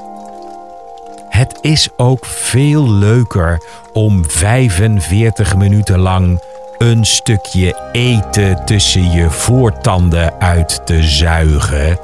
Het 1.28 1.58
is 1.60 1.88
ook 1.96 2.26
veel 2.26 2.90
leuker 2.90 3.62
om 3.92 4.30
45 4.30 5.56
minuten 5.56 5.98
lang 5.98 6.42
een 6.78 7.04
stukje 7.04 7.90
eten 7.92 8.64
tussen 8.64 9.10
je 9.10 9.30
voortanden 9.30 10.40
uit 10.40 10.80
te 10.86 11.02
zuigen, 11.02 11.98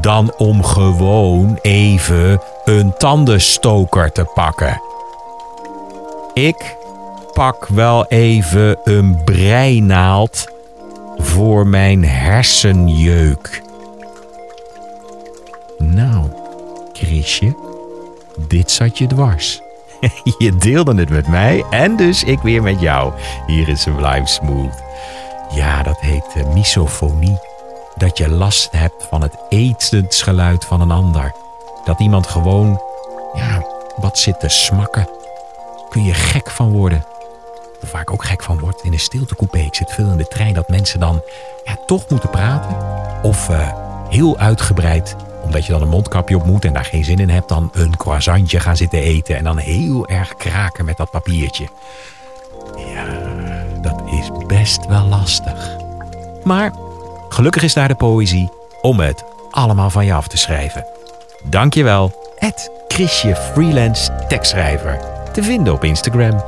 dan 0.00 0.32
om 0.36 0.64
gewoon 0.64 1.58
even 1.62 2.40
een 2.64 2.94
tandenstoker 2.96 4.12
te 4.12 4.24
pakken. 4.34 4.82
Ik 6.34 6.76
pak 7.32 7.66
wel 7.66 8.06
even 8.06 8.78
een 8.84 9.24
breinaald 9.24 10.46
voor 11.16 11.66
mijn 11.66 12.04
hersenjeuk. 12.04 13.62
Nou, 15.78 16.24
Chrisje, 16.92 17.56
dit 18.48 18.70
zat 18.70 18.98
je 18.98 19.06
dwars. 19.06 19.60
je 20.38 20.56
deelde 20.56 20.94
het 20.94 21.10
met 21.10 21.28
mij 21.28 21.64
en 21.70 21.96
dus 21.96 22.24
ik 22.24 22.38
weer 22.38 22.62
met 22.62 22.80
jou. 22.80 23.12
Hier 23.46 23.68
is 23.68 23.82
Sublime 23.82 24.26
Smooth. 24.26 24.82
Ja, 25.50 25.82
dat 25.82 26.00
heet 26.00 26.26
uh, 26.36 26.52
misofonie. 26.52 27.38
dat 27.96 28.18
je 28.18 28.28
last 28.28 28.68
hebt 28.72 29.06
van 29.08 29.22
het 29.22 29.36
etensgeluid 29.48 30.64
van 30.64 30.80
een 30.80 30.90
ander. 30.90 31.34
Dat 31.84 32.00
iemand 32.00 32.26
gewoon, 32.26 32.82
ja, 33.34 33.66
wat 33.96 34.18
zit 34.18 34.40
te 34.40 34.48
smakken. 34.48 35.08
Kun 35.88 36.04
je 36.04 36.14
gek 36.14 36.50
van 36.50 36.72
worden. 36.72 37.04
Of 37.82 37.92
waar 37.92 38.00
ik 38.00 38.12
ook 38.12 38.24
gek 38.24 38.42
van 38.42 38.58
word, 38.58 38.82
in 38.82 38.92
een 38.92 38.98
stiltecoupé. 38.98 39.58
Ik 39.58 39.74
zit 39.74 39.92
veel 39.92 40.10
in 40.10 40.16
de 40.16 40.28
trein 40.28 40.54
dat 40.54 40.68
mensen 40.68 41.00
dan 41.00 41.22
toch 41.86 42.08
moeten 42.08 42.30
praten. 42.30 42.76
Of 43.22 43.48
uh, 43.48 43.72
heel 44.08 44.38
uitgebreid, 44.38 45.16
omdat 45.48 45.66
je 45.66 45.72
dan 45.72 45.82
een 45.82 45.88
mondkapje 45.88 46.36
op 46.36 46.46
moet 46.46 46.64
en 46.64 46.72
daar 46.72 46.84
geen 46.84 47.04
zin 47.04 47.18
in 47.18 47.28
hebt, 47.28 47.48
dan 47.48 47.70
een 47.72 47.96
croissantje 47.96 48.60
gaan 48.60 48.76
zitten 48.76 48.98
eten. 48.98 49.36
En 49.36 49.44
dan 49.44 49.58
heel 49.58 50.08
erg 50.08 50.36
kraken 50.36 50.84
met 50.84 50.96
dat 50.96 51.10
papiertje. 51.10 51.68
Ja, 52.76 53.06
dat 53.82 54.02
is 54.10 54.30
best 54.46 54.86
wel 54.86 55.04
lastig. 55.04 55.76
Maar 56.44 56.72
gelukkig 57.28 57.62
is 57.62 57.74
daar 57.74 57.88
de 57.88 57.94
poëzie 57.94 58.48
om 58.80 59.00
het 59.00 59.24
allemaal 59.50 59.90
van 59.90 60.06
je 60.06 60.12
af 60.12 60.28
te 60.28 60.36
schrijven. 60.36 60.86
Dankjewel, 61.44 62.32
Ed 62.38 62.70
Chrisje 62.88 63.36
Freelance 63.36 64.12
tekstschrijver. 64.28 65.00
Te 65.32 65.42
vinden 65.42 65.72
op 65.72 65.84
Instagram. 65.84 66.44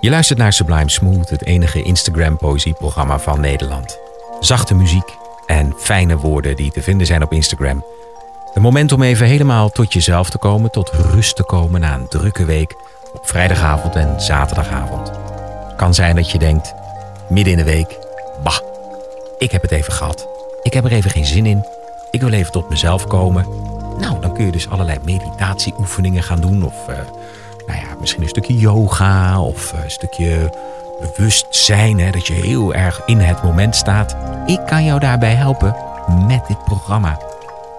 Je 0.00 0.10
luistert 0.10 0.38
naar 0.38 0.52
Sublime 0.52 0.90
Smooth, 0.90 1.30
het 1.30 1.44
enige 1.44 1.82
Instagram 1.82 2.36
poëzieprogramma 2.36 3.18
van 3.18 3.40
Nederland. 3.40 4.09
Zachte 4.40 4.74
muziek 4.74 5.16
en 5.46 5.74
fijne 5.78 6.16
woorden 6.16 6.56
die 6.56 6.70
te 6.70 6.82
vinden 6.82 7.06
zijn 7.06 7.22
op 7.22 7.32
Instagram. 7.32 7.84
Een 8.54 8.62
moment 8.62 8.92
om 8.92 9.02
even 9.02 9.26
helemaal 9.26 9.70
tot 9.70 9.92
jezelf 9.92 10.30
te 10.30 10.38
komen, 10.38 10.70
tot 10.70 10.90
rust 10.90 11.36
te 11.36 11.42
komen 11.42 11.80
na 11.80 11.94
een 11.94 12.08
drukke 12.08 12.44
week 12.44 12.74
op 13.12 13.28
vrijdagavond 13.28 13.96
en 13.96 14.20
zaterdagavond. 14.20 15.10
Kan 15.76 15.94
zijn 15.94 16.16
dat 16.16 16.30
je 16.30 16.38
denkt, 16.38 16.74
midden 17.28 17.52
in 17.52 17.58
de 17.58 17.64
week, 17.64 17.98
bah, 18.42 18.58
ik 19.38 19.52
heb 19.52 19.62
het 19.62 19.70
even 19.70 19.92
gehad. 19.92 20.28
Ik 20.62 20.72
heb 20.72 20.84
er 20.84 20.92
even 20.92 21.10
geen 21.10 21.26
zin 21.26 21.46
in. 21.46 21.66
Ik 22.10 22.20
wil 22.20 22.32
even 22.32 22.52
tot 22.52 22.70
mezelf 22.70 23.06
komen. 23.06 23.46
Nou, 23.98 24.20
dan 24.20 24.34
kun 24.34 24.44
je 24.44 24.52
dus 24.52 24.68
allerlei 24.68 24.98
meditatieoefeningen 25.04 26.22
gaan 26.22 26.40
doen 26.40 26.64
of 26.64 26.88
uh, 26.88 26.96
nou 27.66 27.78
ja, 27.78 27.86
misschien 28.00 28.22
een 28.22 28.28
stukje 28.28 28.56
yoga 28.56 29.40
of 29.40 29.72
een 29.72 29.90
stukje 29.90 30.50
bewustzijn, 31.00 32.00
hè, 32.00 32.10
dat 32.10 32.26
je 32.26 32.32
heel 32.32 32.74
erg 32.74 33.02
in 33.06 33.18
het 33.18 33.42
moment 33.42 33.76
staat. 33.76 34.16
Ik 34.46 34.60
kan 34.66 34.84
jou 34.84 35.00
daarbij 35.00 35.34
helpen 35.34 35.76
met 36.26 36.46
dit 36.46 36.64
programma. 36.64 37.18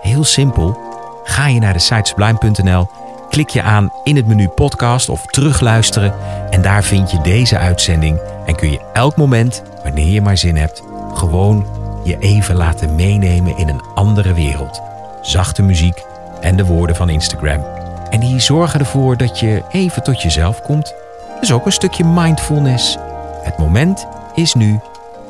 Heel 0.02 0.24
simpel. 0.24 0.80
Ga 1.24 1.48
je 1.48 1.60
naar 1.60 1.74
de 1.74 1.80
site 1.80 2.10
sublime.nl, 2.10 2.88
klik 3.30 3.50
je 3.50 3.62
aan 3.62 3.94
in 4.04 4.16
het 4.16 4.28
menu 4.28 4.48
podcast 4.48 5.10
of 5.10 5.26
terugluisteren 5.26 6.14
en 6.50 6.62
daar 6.62 6.84
vind 6.84 7.12
je 7.12 7.22
deze 7.22 7.58
uitzending 7.58 8.20
en 8.46 8.56
kun 8.56 8.72
je 8.72 8.82
elk 8.94 9.16
moment, 9.16 9.64
wanneer 9.84 10.08
je 10.08 10.22
maar 10.22 10.38
zin 10.38 10.56
hebt, 10.56 10.84
gewoon 11.14 11.66
je 12.04 12.18
even 12.20 12.56
laten 12.56 12.96
meenemen 12.96 13.58
in 13.58 13.68
een 13.68 13.84
andere 13.96 14.34
wereld. 14.34 14.82
Zachte 15.22 15.62
muziek 15.62 16.04
en 16.42 16.56
de 16.56 16.66
woorden 16.66 16.96
van 16.96 17.10
Instagram. 17.10 17.66
En 18.10 18.20
die 18.20 18.40
zorgen 18.40 18.80
ervoor 18.80 19.18
dat 19.18 19.40
je 19.40 19.64
even 19.72 20.04
tot 20.04 20.22
jezelf 20.22 20.62
komt. 20.62 20.94
Dus 21.40 21.52
ook 21.52 21.66
een 21.66 21.72
stukje 21.72 22.04
mindfulness. 22.04 22.98
Het 23.42 23.58
moment 23.58 24.08
is 24.36 24.54
nu 24.54 24.80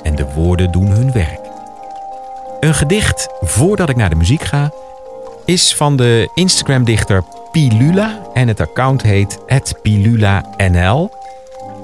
en 0.04 0.16
de 0.16 0.34
woorden 0.34 0.72
doen 0.72 0.88
hun 0.88 1.12
werk. 1.12 1.40
Een 2.60 2.74
gedicht 2.74 3.28
voordat 3.42 3.90
ik 3.90 3.96
naar 3.96 4.10
de 4.10 4.16
muziek 4.16 4.44
ga 4.44 4.72
is 5.46 5.76
van 5.76 5.96
de 5.96 6.32
Instagram-dichter 6.34 7.24
Pilula 7.52 8.20
en 8.34 8.48
het 8.48 8.60
account 8.60 9.02
heet 9.02 9.40
@pilula_nl. 9.82 11.10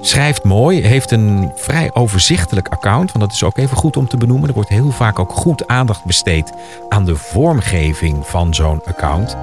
Schrijft 0.02 0.44
mooi, 0.44 0.82
heeft 0.82 1.12
een 1.12 1.52
vrij 1.56 1.90
overzichtelijk 1.94 2.68
account, 2.68 3.12
want 3.12 3.26
dat 3.26 3.34
is 3.34 3.44
ook 3.44 3.58
even 3.58 3.78
goed 3.78 3.98
om 3.98 4.08
te 4.08 4.18
benoemen. 4.18 4.48
Er 4.48 4.56
wordt 4.56 4.70
heel 4.70 4.92
vaak 4.92 5.20
ook 5.20 5.32
goed 5.32 5.68
aandacht 5.68 6.06
besteed 6.06 6.52
aan 6.90 7.06
de 7.06 7.16
vormgeving 7.16 8.28
van 8.28 8.54
zo'n 8.54 8.82
account. 8.86 9.36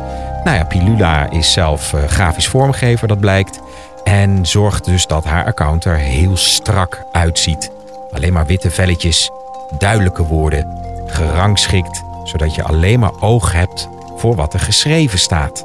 Nou 0.45 0.57
ja, 0.57 0.65
Pilula 0.65 1.31
is 1.31 1.53
zelf 1.53 1.93
uh, 1.93 2.05
grafisch 2.05 2.49
vormgever, 2.49 3.09
dat 3.09 3.21
blijkt. 3.21 3.61
En 4.05 4.47
zorgt 4.47 4.85
dus 4.85 5.07
dat 5.07 5.25
haar 5.25 5.45
account 5.45 5.85
er 5.85 5.97
heel 5.97 6.37
strak 6.37 7.05
uitziet. 7.13 7.71
Alleen 8.11 8.33
maar 8.33 8.47
witte 8.47 8.71
velletjes, 8.71 9.31
duidelijke 9.79 10.23
woorden, 10.23 10.79
gerangschikt, 11.07 12.03
zodat 12.25 12.55
je 12.55 12.63
alleen 12.63 13.01
maar 13.01 13.21
oog 13.21 13.53
hebt 13.53 13.89
voor 14.17 14.35
wat 14.35 14.55
er 14.55 14.61
geschreven 14.61 15.19
staat. 15.19 15.65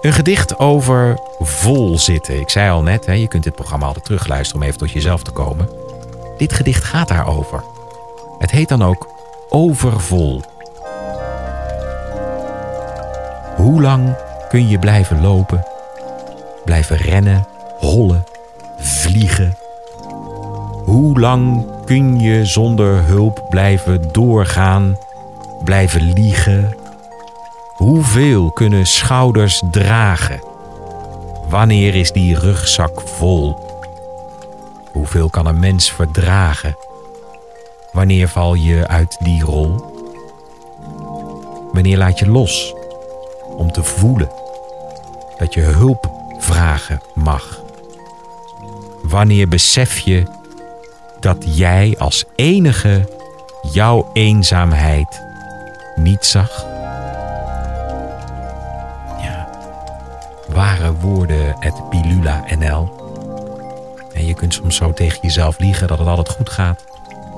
Een 0.00 0.12
gedicht 0.12 0.58
over 0.58 1.20
vol 1.38 1.98
zitten. 1.98 2.40
Ik 2.40 2.50
zei 2.50 2.70
al 2.70 2.82
net, 2.82 3.04
je 3.04 3.28
kunt 3.28 3.44
dit 3.44 3.54
programma 3.54 3.86
altijd 3.86 4.04
terugluisteren 4.04 4.62
om 4.62 4.66
even 4.66 4.78
tot 4.78 4.90
jezelf 4.90 5.22
te 5.22 5.30
komen. 5.30 5.68
Dit 6.36 6.52
gedicht 6.52 6.84
gaat 6.84 7.08
daarover. 7.08 7.64
Het 8.38 8.50
heet 8.50 8.68
dan 8.68 8.82
ook 8.84 9.12
Overvol. 9.54 10.40
Hoe 13.56 13.82
lang 13.82 14.16
kun 14.48 14.68
je 14.68 14.78
blijven 14.78 15.20
lopen, 15.20 15.66
blijven 16.64 16.96
rennen, 16.96 17.46
hollen, 17.78 18.24
vliegen? 18.78 19.56
Hoe 20.84 21.20
lang 21.20 21.66
kun 21.84 22.20
je 22.20 22.44
zonder 22.44 23.04
hulp 23.04 23.46
blijven 23.50 24.12
doorgaan, 24.12 24.98
blijven 25.64 26.12
liegen? 26.12 26.76
Hoeveel 27.76 28.50
kunnen 28.50 28.86
schouders 28.86 29.62
dragen? 29.70 30.40
Wanneer 31.48 31.94
is 31.94 32.12
die 32.12 32.38
rugzak 32.38 33.00
vol? 33.00 33.56
Hoeveel 34.92 35.30
kan 35.30 35.46
een 35.46 35.58
mens 35.58 35.92
verdragen? 35.92 36.76
Wanneer 37.92 38.28
val 38.28 38.54
je 38.54 38.86
uit 38.88 39.16
die 39.20 39.42
rol? 39.42 39.90
Wanneer 41.72 41.98
laat 41.98 42.18
je 42.18 42.28
los 42.28 42.74
om 43.56 43.72
te 43.72 43.82
voelen 43.82 44.30
dat 45.38 45.54
je 45.54 45.60
hulp 45.60 46.10
vragen 46.42 47.00
mag? 47.14 47.60
Wanneer 49.02 49.48
besef 49.48 49.98
je 49.98 50.22
dat 51.20 51.56
jij 51.56 51.94
als 51.98 52.24
enige 52.34 53.08
jouw 53.72 54.10
eenzaamheid 54.12 55.22
niet 55.96 56.24
zag? 56.24 56.64
Ja, 59.20 59.48
ware 60.48 60.92
woorden 60.92 61.54
at 61.60 61.90
Pilula 61.90 62.44
NL. 62.58 63.00
En 64.14 64.26
je 64.26 64.34
kunt 64.34 64.54
soms 64.54 64.76
zo 64.76 64.92
tegen 64.92 65.18
jezelf 65.22 65.58
liegen 65.58 65.88
dat 65.88 65.98
het 65.98 66.08
altijd 66.08 66.28
goed 66.28 66.50
gaat. 66.50 66.84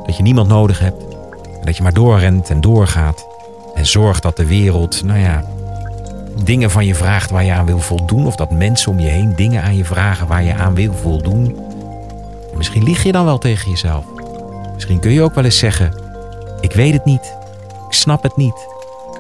Dat 0.06 0.16
je 0.16 0.22
niemand 0.22 0.48
nodig 0.48 0.78
hebt. 0.78 1.02
En 1.44 1.64
dat 1.64 1.76
je 1.76 1.82
maar 1.82 1.92
doorrent 1.92 2.50
en 2.50 2.60
doorgaat. 2.60 3.26
En 3.74 3.86
zorgt 3.86 4.22
dat 4.22 4.36
de 4.36 4.46
wereld, 4.46 5.02
nou 5.02 5.18
ja, 5.18 5.44
dingen 6.42 6.70
van 6.70 6.86
je 6.86 6.94
vraagt 6.94 7.30
waar 7.30 7.44
je 7.44 7.52
aan 7.52 7.66
wil 7.66 7.80
voldoen. 7.80 8.26
Of 8.26 8.36
dat 8.36 8.50
mensen 8.50 8.90
om 8.90 8.98
je 8.98 9.08
heen 9.08 9.36
dingen 9.36 9.62
aan 9.62 9.76
je 9.76 9.84
vragen 9.84 10.26
waar 10.26 10.42
je 10.42 10.54
aan 10.54 10.74
wil 10.74 10.92
voldoen. 10.92 11.58
misschien 12.56 12.84
lieg 12.84 13.02
je 13.02 13.12
dan 13.12 13.24
wel 13.24 13.38
tegen 13.38 13.70
jezelf. 13.70 14.04
Misschien 14.74 15.00
kun 15.00 15.10
je 15.10 15.22
ook 15.22 15.34
wel 15.34 15.44
eens 15.44 15.58
zeggen: 15.58 15.94
Ik 16.60 16.72
weet 16.72 16.92
het 16.92 17.04
niet. 17.04 17.34
Ik 17.86 17.92
snap 17.92 18.22
het 18.22 18.36
niet. 18.36 18.66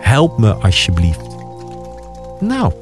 Help 0.00 0.38
me 0.38 0.54
alsjeblieft. 0.54 1.26
Nou, 2.40 2.72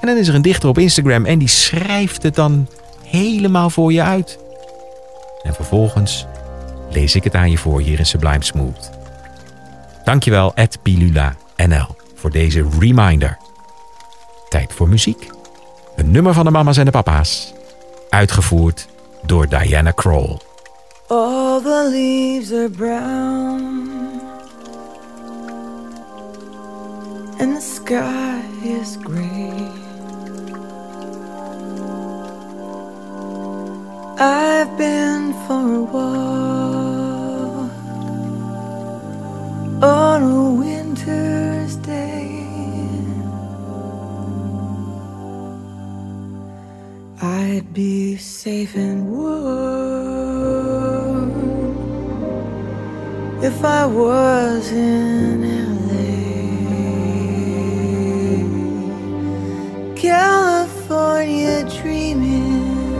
en 0.00 0.06
dan 0.06 0.16
is 0.16 0.28
er 0.28 0.34
een 0.34 0.42
dichter 0.42 0.68
op 0.68 0.78
Instagram 0.78 1.24
en 1.24 1.38
die 1.38 1.48
schrijft 1.48 2.22
het 2.22 2.34
dan 2.34 2.68
helemaal 3.04 3.70
voor 3.70 3.92
je 3.92 4.02
uit. 4.02 4.38
En 5.42 5.54
vervolgens 5.54 6.26
lees 6.90 7.14
ik 7.14 7.24
het 7.24 7.34
aan 7.34 7.50
je 7.50 7.58
voor 7.58 7.80
hier 7.80 7.98
in 7.98 8.06
Sublime 8.06 8.44
Smooth. 8.44 8.90
Dankjewel, 10.04 10.54
Ed 10.54 10.78
Pilula 10.82 11.34
NL, 11.56 11.86
voor 12.14 12.30
deze 12.30 12.66
reminder. 12.78 13.38
Tijd 14.50 14.72
voor 14.72 14.88
muziek. 14.88 15.30
Een 15.96 16.10
nummer 16.10 16.34
van 16.34 16.44
de 16.44 16.50
mama's 16.50 16.76
en 16.76 16.84
de 16.84 16.90
papa's. 16.90 17.52
Uitgevoerd 18.08 18.88
door 19.22 19.48
Diana 19.48 19.90
Kroll. 19.90 20.36
All 21.06 21.60
the 21.60 21.88
leaves 21.90 22.52
are 22.52 22.68
brown 22.68 24.20
And 27.40 27.56
the 27.56 27.60
sky 27.60 28.40
is 28.62 28.96
gray 29.02 29.70
I've 34.18 34.76
been 34.76 35.34
for 35.46 35.74
a 35.74 35.82
walk 35.92 37.70
On 39.82 40.22
a 40.22 40.50
winter's 40.60 41.76
day 41.76 42.09
I'd 47.22 47.74
be 47.74 48.16
safe 48.16 48.74
and 48.76 49.12
warm 49.12 49.50
if 53.44 53.62
I 53.62 53.84
was 53.84 54.72
in 54.72 55.42
LA. 55.84 56.00
California 59.96 61.68
dreaming 61.82 62.94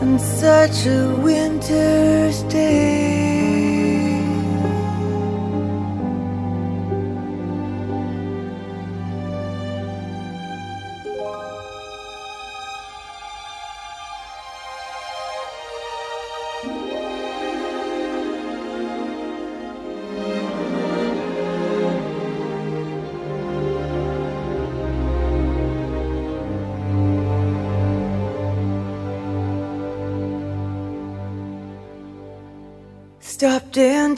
and 0.00 0.18
such 0.18 0.86
a 0.86 1.14
winter's 1.22 2.42
day. 2.44 2.91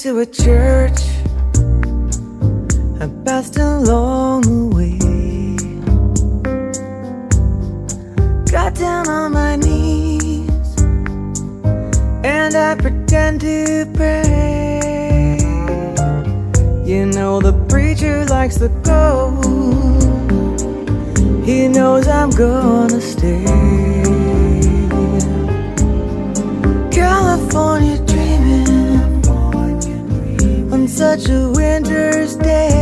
Into 0.05 0.21
a 0.21 0.27
church 0.27 1.01
I 3.01 3.09
passed 3.25 3.57
along 3.57 4.43
the 4.43 4.67
way. 4.77 4.99
Got 8.53 8.75
down 8.75 9.09
on 9.09 9.33
my 9.33 9.57
knees 9.57 10.77
And 12.23 12.55
I 12.55 12.75
pretend 12.75 13.40
to 13.43 13.90
pray. 13.95 15.38
You 16.85 17.07
know 17.07 17.40
the 17.40 17.55
preacher 17.71 18.27
likes 18.27 18.57
the 18.57 18.69
go 18.85 19.40
He 21.47 21.67
knows 21.67 22.09
I'm 22.09 22.29
gonna 22.29 23.01
stay 23.01 24.04
such 31.16 31.31
a 31.31 31.48
winter's 31.50 32.35
day. 32.35 32.74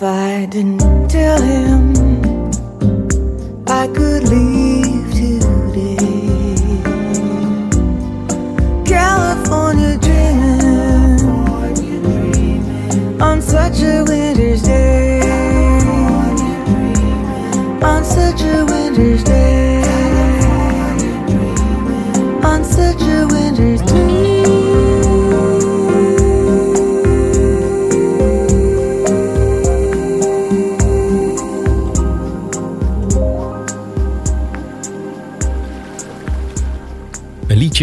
If 0.00 0.04
I 0.04 0.46
didn't 0.46 1.10
tell 1.10 1.42
him 1.42 1.89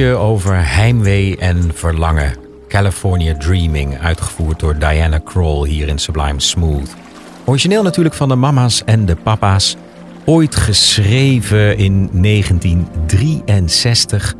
over 0.06 0.74
heimwee 0.74 1.38
en 1.38 1.72
verlangen. 1.74 2.34
California 2.68 3.38
Dreaming, 3.38 4.00
uitgevoerd 4.00 4.60
door 4.60 4.78
Diana 4.78 5.18
Kroll 5.18 5.68
hier 5.68 5.88
in 5.88 5.98
Sublime 5.98 6.40
Smooth. 6.40 6.96
Origineel 7.46 7.84
natuurlijk 7.84 8.16
van 8.16 8.30
de 8.30 8.36
mama's 8.36 8.84
en 8.84 9.06
de 9.06 9.16
papa's. 9.16 9.76
Ooit 10.26 10.56
geschreven 10.56 11.78
in 11.78 12.10
1963. 12.12 14.36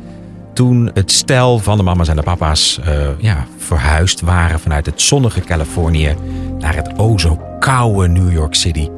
Toen 0.54 0.90
het 0.94 1.12
stel 1.12 1.58
van 1.58 1.76
de 1.76 1.82
mama's 1.82 2.08
en 2.08 2.16
de 2.16 2.22
papa's 2.22 2.80
eh, 2.84 3.08
ja, 3.18 3.46
verhuisd 3.56 4.20
waren 4.20 4.60
vanuit 4.60 4.86
het 4.86 5.02
zonnige 5.02 5.40
Californië 5.40 6.14
naar 6.58 6.74
het 6.74 6.98
o 6.98 7.18
zo 7.18 7.40
koude 7.60 8.08
New 8.08 8.32
York 8.32 8.54
City. 8.54 8.88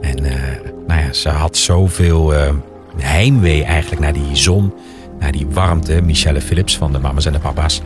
En 0.00 0.24
eh, 0.24 0.34
nou 0.86 1.00
ja, 1.00 1.12
ze 1.12 1.28
had 1.28 1.56
zoveel 1.56 2.34
eh, 2.34 2.52
heimwee 2.96 3.64
eigenlijk 3.64 4.02
naar 4.02 4.12
die 4.12 4.36
zon, 4.36 4.72
naar 5.18 5.32
die 5.32 5.46
warmte. 5.50 6.02
Michelle 6.02 6.40
Phillips 6.40 6.76
van 6.76 6.92
de 6.92 6.98
mama's 6.98 7.26
en 7.26 7.32
de 7.32 7.38
papa's. 7.38 7.80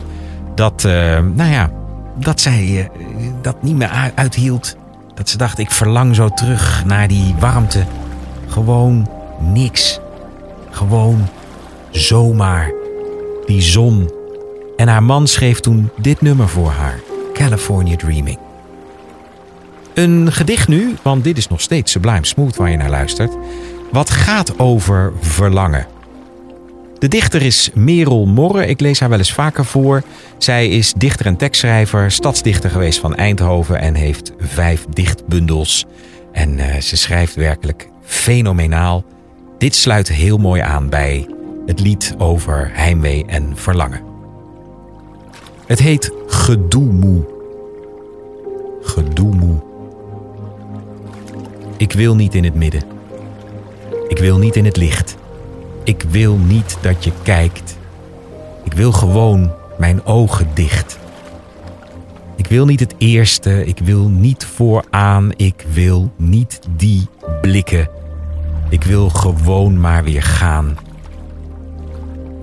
Dat, 0.55 0.85
eh, 0.85 1.19
nou 1.33 1.51
ja, 1.51 1.71
dat 2.15 2.41
zij 2.41 2.89
eh, 2.93 3.01
dat 3.41 3.63
niet 3.63 3.75
meer 3.75 4.11
uithield. 4.15 4.75
Dat 5.13 5.29
ze 5.29 5.37
dacht, 5.37 5.59
ik 5.59 5.71
verlang 5.71 6.15
zo 6.15 6.29
terug 6.29 6.85
naar 6.85 7.07
die 7.07 7.35
warmte. 7.39 7.83
Gewoon 8.47 9.09
niks. 9.39 9.99
Gewoon 10.69 11.27
zomaar. 11.89 12.71
Die 13.45 13.61
zon. 13.61 14.11
En 14.77 14.87
haar 14.87 15.03
man 15.03 15.27
schreef 15.27 15.59
toen 15.59 15.89
dit 15.97 16.21
nummer 16.21 16.49
voor 16.49 16.69
haar. 16.69 16.99
California 17.33 17.95
Dreaming. 17.95 18.37
Een 19.93 20.31
gedicht 20.31 20.67
nu, 20.67 20.95
want 21.01 21.23
dit 21.23 21.37
is 21.37 21.47
nog 21.47 21.61
steeds 21.61 21.91
Sublime 21.91 22.25
Smooth 22.25 22.55
waar 22.55 22.69
je 22.69 22.77
naar 22.77 22.89
luistert. 22.89 23.37
Wat 23.91 24.09
gaat 24.09 24.59
over 24.59 25.13
verlangen. 25.19 25.87
De 27.01 27.07
dichter 27.07 27.41
is 27.41 27.69
Merel 27.73 28.25
Morre. 28.25 28.65
Ik 28.65 28.79
lees 28.79 28.99
haar 28.99 29.09
wel 29.09 29.17
eens 29.17 29.33
vaker 29.33 29.65
voor. 29.65 30.03
Zij 30.37 30.69
is 30.69 30.93
dichter 30.93 31.25
en 31.25 31.35
tekstschrijver, 31.35 32.11
stadsdichter 32.11 32.69
geweest 32.69 32.99
van 32.99 33.15
Eindhoven 33.15 33.79
en 33.79 33.95
heeft 33.95 34.31
vijf 34.37 34.85
dichtbundels. 34.89 35.85
En 36.31 36.59
eh, 36.59 36.81
ze 36.81 36.97
schrijft 36.97 37.35
werkelijk 37.35 37.89
fenomenaal. 38.03 39.03
Dit 39.57 39.75
sluit 39.75 40.07
heel 40.07 40.37
mooi 40.37 40.61
aan 40.61 40.89
bij 40.89 41.27
het 41.65 41.79
lied 41.79 42.15
over 42.17 42.69
heimwee 42.73 43.25
en 43.25 43.51
verlangen. 43.55 44.01
Het 45.65 45.79
heet 45.79 46.11
Gedoemoe. 46.27 47.25
Gedoemoe. 48.81 49.63
Ik 51.77 51.93
wil 51.93 52.15
niet 52.15 52.35
in 52.35 52.43
het 52.43 52.55
midden. 52.55 52.81
Ik 54.07 54.17
wil 54.17 54.37
niet 54.37 54.55
in 54.55 54.65
het 54.65 54.77
licht. 54.77 55.19
Ik 55.83 56.03
wil 56.09 56.37
niet 56.37 56.77
dat 56.81 57.03
je 57.03 57.11
kijkt. 57.23 57.77
Ik 58.63 58.73
wil 58.73 58.91
gewoon 58.91 59.51
mijn 59.77 60.05
ogen 60.05 60.47
dicht. 60.53 60.99
Ik 62.35 62.47
wil 62.47 62.65
niet 62.65 62.79
het 62.79 62.95
eerste, 62.97 63.65
ik 63.65 63.79
wil 63.79 64.07
niet 64.07 64.45
vooraan, 64.45 65.31
ik 65.35 65.65
wil 65.73 66.11
niet 66.15 66.59
die 66.75 67.07
blikken. 67.41 67.89
Ik 68.69 68.83
wil 68.83 69.09
gewoon 69.09 69.79
maar 69.79 70.03
weer 70.03 70.23
gaan. 70.23 70.77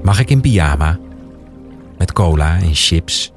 Mag 0.02 0.20
ik 0.20 0.30
in 0.30 0.40
pyjama? 0.40 0.98
Met 1.98 2.12
cola 2.12 2.56
en 2.56 2.74
chips? 2.74 3.32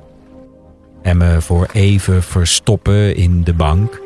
En 1.01 1.17
me 1.17 1.41
voor 1.41 1.67
even 1.73 2.23
verstoppen 2.23 3.15
in 3.15 3.43
de 3.43 3.53
bank? 3.53 4.01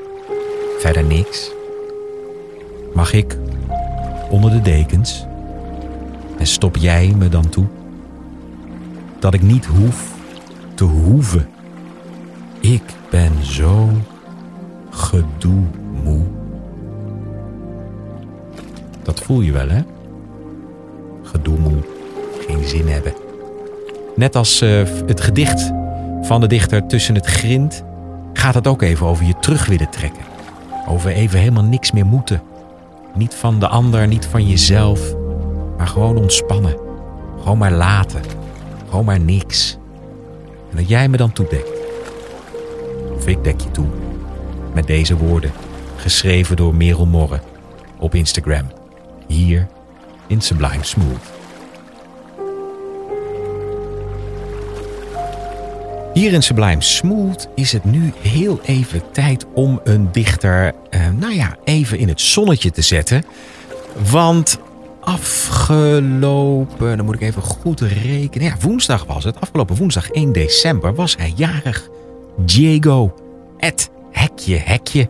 Verder 0.80 1.04
niks? 1.04 1.52
Mag 2.94 3.14
ik 3.14 3.38
onder 4.30 4.52
de 4.52 4.62
dekens? 4.62 5.26
En 6.38 6.48
stop 6.48 6.78
jij 6.78 7.14
me 7.18 7.30
dan 7.30 7.50
toe? 7.50 7.66
Dat 9.20 9.34
ik 9.34 9.42
niet 9.42 9.66
hoef 9.66 10.14
te 10.74 10.84
hoeven. 10.84 11.48
Ik 12.60 12.84
ben 13.10 13.46
zo 13.46 13.90
gedoemoe. 14.90 16.24
Dat 19.04 19.20
voel 19.20 19.42
je 19.42 19.52
wel, 19.52 19.70
hè? 19.70 19.82
Gedoemoe, 21.24 21.78
geen 22.48 22.68
zin 22.68 22.88
hebben. 22.88 23.14
Net 24.16 24.36
als 24.36 24.62
eh, 24.62 24.84
het 25.06 25.22
gedicht 25.22 25.72
van 26.22 26.42
de 26.42 26.48
dichter 26.48 26.88
Tussen 26.88 27.16
het 27.16 27.26
Grind... 27.26 27.84
gaat 28.34 28.54
het 28.54 28.68
ook 28.68 28.82
even 28.82 29.08
over 29.08 29.26
je 29.26 29.40
terug 29.40 29.66
willen 29.66 29.90
trekken. 29.90 30.24
Over 30.88 31.12
even 31.12 31.40
helemaal 31.40 31.64
niks 31.64 31.92
meer 31.92 32.06
moeten. 32.06 32.42
Niet 33.16 33.34
van 33.34 33.60
de 33.60 33.68
ander, 33.68 34.08
niet 34.08 34.26
van 34.26 34.48
jezelf... 34.48 35.15
Gewoon 35.88 36.18
ontspannen. 36.18 36.78
Gewoon 37.40 37.58
maar 37.58 37.72
laten. 37.72 38.22
Gewoon 38.90 39.06
maar 39.06 39.20
niks. 39.20 39.78
En 40.70 40.78
dat 40.78 40.90
jij 40.90 41.08
me 41.08 41.18
dan 41.18 41.34
toedekt. 41.34 41.70
ik 43.26 43.44
dek 43.44 43.62
je 43.62 43.72
toe. 43.72 43.88
Met 44.74 44.88
deze 44.88 45.18
woorden, 45.18 45.52
geschreven 45.96 46.56
door 46.56 46.76
Merel 46.76 47.06
Morre 47.06 47.40
op 48.00 48.16
Instagram. 48.16 48.72
Hier 49.28 49.68
in 50.28 50.42
Sublime 50.42 50.84
Smooth. 50.84 51.34
Hier 56.14 56.34
in 56.34 56.44
Sublime 56.44 56.82
Smooth 56.82 57.48
is 57.56 57.72
het 57.72 57.84
nu 57.84 58.14
heel 58.22 58.60
even 58.66 59.02
tijd 59.12 59.46
om 59.54 59.80
een 59.84 60.12
dichter, 60.12 60.74
eh, 60.90 61.02
nou 61.20 61.34
ja, 61.34 61.56
even 61.64 61.98
in 61.98 62.08
het 62.08 62.22
zonnetje 62.22 62.72
te 62.72 62.82
zetten. 62.82 63.24
Want 64.12 64.60
afgelopen, 65.06 66.98
dan 66.98 67.06
moet 67.06 67.16
ik 67.16 67.22
even 67.22 67.42
goed 67.42 67.82
rekenen. 67.82 68.48
Ja, 68.48 68.56
woensdag 68.60 69.06
was 69.06 69.24
het. 69.24 69.42
Afgelopen 69.42 69.76
woensdag 69.76 70.10
1 70.10 70.32
december 70.32 70.96
was 70.96 71.16
hij 71.18 71.34
jarig. 71.36 71.90
Diego. 72.38 73.14
Het 73.58 73.90
hekje, 74.12 74.58
hekje. 74.58 75.10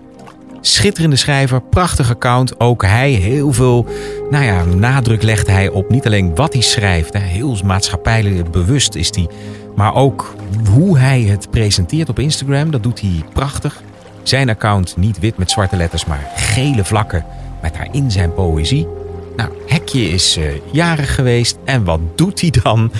Schitterende 0.62 1.16
schrijver, 1.16 1.62
prachtig 1.62 2.10
account. 2.10 2.60
Ook 2.60 2.82
hij 2.82 3.12
heel 3.12 3.54
veel 3.54 3.86
nou 4.30 4.44
ja, 4.44 4.64
nadruk 4.64 5.24
legt 5.24 5.48
hij 5.48 5.70
op 5.70 5.90
niet 5.90 6.06
alleen 6.06 6.36
wat 6.36 6.54
hij 6.54 6.62
schrijft. 6.62 7.14
Hè, 7.14 7.20
heel 7.20 7.58
maatschappijlijk 7.66 8.52
bewust 8.52 8.96
is 8.96 9.16
hij. 9.16 9.28
Maar 9.76 9.96
ook 9.96 10.36
hoe 10.70 10.98
hij 10.98 11.22
het 11.22 11.52
presenteert 11.52 12.10
op 12.10 12.20
Instagram. 12.20 12.72
Dat 12.72 12.84
doet 12.84 13.02
hij 13.02 13.24
prachtig. 13.34 13.82
Zijn 14.24 14.50
account 14.50 14.98
niet 14.98 15.20
wit 15.20 15.38
met 15.38 15.52
zwarte 15.52 15.76
letters, 15.76 16.06
maar 16.06 16.32
gele 16.36 16.84
vlakken. 16.84 17.26
Met 17.62 17.74
daarin 17.74 18.12
zijn 18.12 18.34
poëzie. 18.34 18.88
Nou, 19.36 19.50
Hekje 19.68 20.10
is 20.10 20.38
uh, 20.38 20.46
jarig 20.72 21.16
geweest. 21.16 21.58
En 21.66 21.84
wat 21.84 22.00
doet 22.16 22.42
hij 22.42 22.54
dan? 22.64 22.92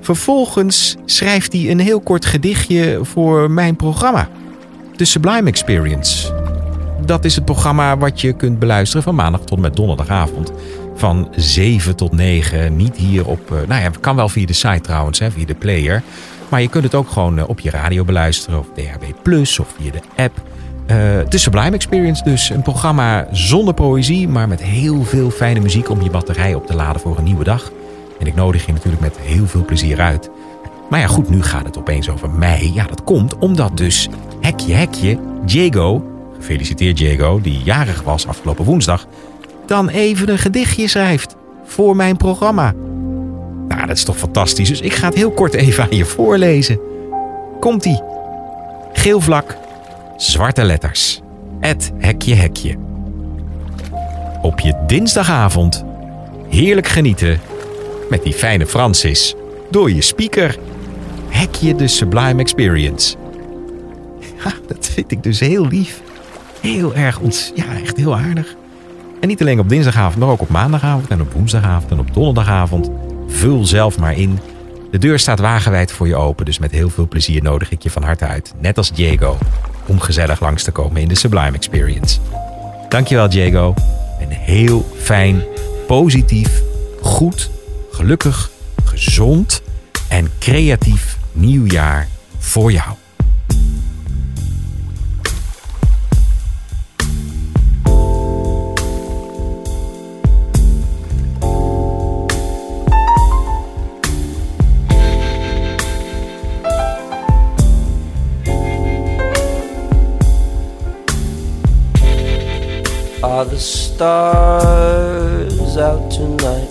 Vervolgens 0.00 0.96
schrijft 1.04 1.52
hij 1.52 1.70
een 1.70 1.80
heel 1.80 2.00
kort 2.00 2.26
gedichtje 2.26 2.98
voor 3.02 3.50
mijn 3.50 3.76
programma. 3.76 4.28
The 4.96 5.04
Sublime 5.04 5.48
Experience. 5.48 6.34
Dat 7.04 7.24
is 7.24 7.34
het 7.34 7.44
programma 7.44 7.98
wat 7.98 8.20
je 8.20 8.32
kunt 8.32 8.58
beluisteren 8.58 9.02
van 9.02 9.14
maandag 9.14 9.40
tot 9.40 9.58
met 9.58 9.76
donderdagavond. 9.76 10.52
Van 10.94 11.32
7 11.36 11.96
tot 11.96 12.12
9. 12.12 12.76
Niet 12.76 12.96
hier 12.96 13.26
op. 13.26 13.50
Uh, 13.52 13.58
nou 13.68 13.82
ja, 13.82 13.90
kan 14.00 14.16
wel 14.16 14.28
via 14.28 14.46
de 14.46 14.52
site 14.52 14.80
trouwens, 14.80 15.18
hè, 15.18 15.30
via 15.30 15.46
de 15.46 15.54
player. 15.54 16.02
Maar 16.48 16.60
je 16.60 16.68
kunt 16.68 16.84
het 16.84 16.94
ook 16.94 17.10
gewoon 17.10 17.38
uh, 17.38 17.48
op 17.48 17.60
je 17.60 17.70
radio 17.70 18.04
beluisteren. 18.04 18.58
Of 18.58 18.66
DHB 18.74 19.04
Plus 19.22 19.58
of 19.58 19.74
via 19.78 19.90
de 19.90 20.22
app. 20.22 20.40
De 21.28 21.38
Sublime 21.38 21.74
Experience 21.74 22.24
dus. 22.24 22.50
Een 22.50 22.62
programma 22.62 23.28
zonder 23.30 23.74
poëzie, 23.74 24.28
maar 24.28 24.48
met 24.48 24.62
heel 24.62 25.04
veel 25.04 25.30
fijne 25.30 25.60
muziek 25.60 25.90
om 25.90 26.02
je 26.02 26.10
batterij 26.10 26.54
op 26.54 26.66
te 26.66 26.74
laden 26.74 27.00
voor 27.00 27.18
een 27.18 27.24
nieuwe 27.24 27.44
dag. 27.44 27.72
En 28.20 28.26
ik 28.26 28.34
nodig 28.34 28.66
je 28.66 28.72
natuurlijk 28.72 29.02
met 29.02 29.18
heel 29.20 29.46
veel 29.46 29.64
plezier 29.64 30.00
uit. 30.00 30.30
Maar 30.90 31.00
ja, 31.00 31.06
goed, 31.06 31.30
nu 31.30 31.42
gaat 31.42 31.64
het 31.64 31.78
opeens 31.78 32.10
over 32.10 32.30
mij. 32.30 32.70
Ja, 32.74 32.84
dat 32.84 33.04
komt 33.04 33.38
omdat 33.38 33.76
dus 33.76 34.08
Hekje 34.40 34.74
Hekje, 34.74 35.18
Diego, 35.44 36.04
gefeliciteerd 36.36 36.96
Diego, 36.96 37.40
die 37.40 37.60
jarig 37.62 38.02
was 38.02 38.26
afgelopen 38.26 38.64
woensdag, 38.64 39.06
dan 39.66 39.88
even 39.88 40.28
een 40.28 40.38
gedichtje 40.38 40.88
schrijft 40.88 41.36
voor 41.64 41.96
mijn 41.96 42.16
programma. 42.16 42.72
Nou, 43.68 43.86
dat 43.86 43.96
is 43.96 44.04
toch 44.04 44.18
fantastisch. 44.18 44.68
Dus 44.68 44.80
ik 44.80 44.92
ga 44.92 45.06
het 45.06 45.16
heel 45.16 45.30
kort 45.30 45.54
even 45.54 45.84
aan 45.84 45.96
je 45.96 46.04
voorlezen. 46.04 46.80
Komt-ie. 47.60 48.02
Geel 48.92 49.20
vlak, 49.20 49.56
zwarte 50.18 50.64
letters. 50.64 51.20
Het 51.60 51.92
hekje 51.98 52.34
hekje. 52.34 52.76
Op 54.42 54.60
je 54.60 54.82
dinsdagavond 54.86 55.84
heerlijk 56.48 56.86
genieten 56.86 57.40
met 58.10 58.22
die 58.22 58.32
fijne 58.32 58.66
Francis 58.66 59.34
door 59.70 59.92
je 59.92 60.02
speaker. 60.02 60.58
Hekje 61.28 61.74
de 61.74 61.88
Sublime 61.88 62.40
Experience. 62.40 63.16
Dat 64.66 64.86
vind 64.86 65.10
ik 65.10 65.22
dus 65.22 65.40
heel 65.40 65.66
lief. 65.66 66.02
Heel 66.60 66.94
erg 66.94 67.18
ons, 67.18 67.52
ja, 67.54 67.64
echt 67.82 67.96
heel 67.96 68.16
aardig. 68.16 68.56
En 69.20 69.28
niet 69.28 69.40
alleen 69.40 69.60
op 69.60 69.68
dinsdagavond, 69.68 70.16
maar 70.16 70.28
ook 70.28 70.40
op 70.40 70.48
maandagavond 70.48 71.08
en 71.08 71.20
op 71.20 71.32
woensdagavond 71.32 71.90
en 71.90 71.98
op 71.98 72.14
donderdagavond. 72.14 72.90
Vul 73.26 73.64
zelf 73.64 73.98
maar 73.98 74.16
in. 74.16 74.38
De 74.90 74.98
deur 74.98 75.18
staat 75.18 75.38
wagenwijd 75.38 75.92
voor 75.92 76.06
je 76.06 76.16
open, 76.16 76.44
dus 76.44 76.58
met 76.58 76.70
heel 76.70 76.90
veel 76.90 77.08
plezier 77.08 77.42
nodig 77.42 77.70
ik 77.70 77.82
je 77.82 77.90
van 77.90 78.02
harte 78.02 78.24
uit, 78.24 78.54
net 78.60 78.76
als 78.76 78.92
Diego, 78.92 79.38
om 79.88 80.00
gezellig 80.00 80.40
langs 80.40 80.62
te 80.62 80.70
komen 80.70 81.00
in 81.02 81.08
de 81.08 81.14
Sublime 81.14 81.56
Experience. 81.56 82.18
Dankjewel 82.88 83.28
Diego. 83.28 83.74
Een 84.20 84.30
heel 84.30 84.92
fijn, 84.98 85.42
positief, 85.86 86.62
goed, 87.00 87.50
gelukkig, 87.92 88.50
gezond 88.84 89.62
en 90.08 90.30
creatief 90.38 91.16
nieuwjaar 91.32 92.08
voor 92.38 92.72
jou. 92.72 92.96
Are 113.20 113.44
the 113.44 113.58
stars 113.58 115.08
out 115.76 116.08
tonight? 116.08 116.68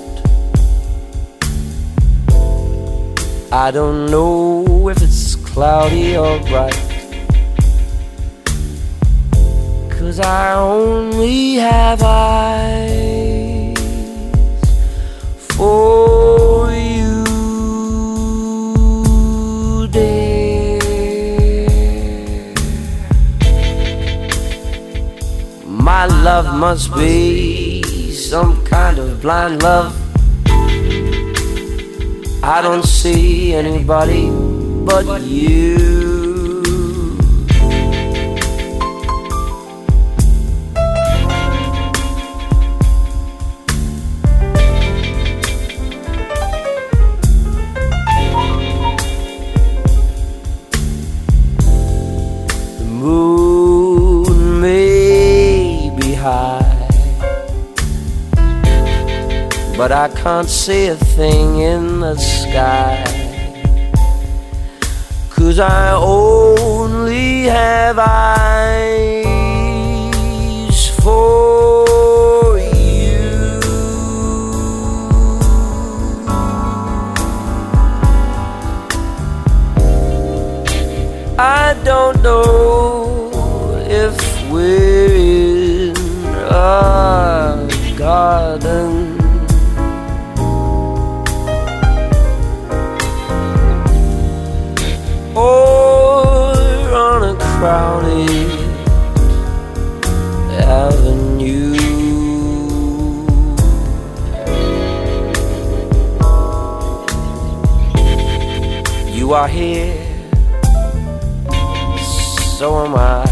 I 3.51 3.69
don't 3.69 4.09
know 4.09 4.87
if 4.87 5.01
it's 5.01 5.35
cloudy 5.35 6.15
or 6.15 6.39
bright. 6.47 6.73
Cause 9.89 10.21
I 10.21 10.53
only 10.53 11.55
have 11.55 12.01
eyes 12.01 13.77
for 15.37 16.46
Love 26.09 26.59
must 26.59 26.93
be 26.95 27.83
some 28.11 28.63
kind 28.65 28.99
of 28.99 29.21
blind 29.21 29.61
love. 29.63 29.93
I 32.43 32.61
don't 32.61 32.85
see 32.85 33.53
anybody 33.53 34.29
but 34.85 35.21
you. 35.21 35.96
Can't 60.27 60.49
see 60.49 60.87
a 60.87 60.95
thing 61.15 61.61
in 61.61 62.01
the 62.01 62.17
sky. 62.17 63.01
Cause 65.29 65.57
I 65.57 65.93
only 65.95 67.43
have 67.43 67.97
eyes 67.97 68.46
are 109.47 109.49
here, 109.49 109.95
so 112.57 112.85
am 112.85 112.95
I. 112.95 113.25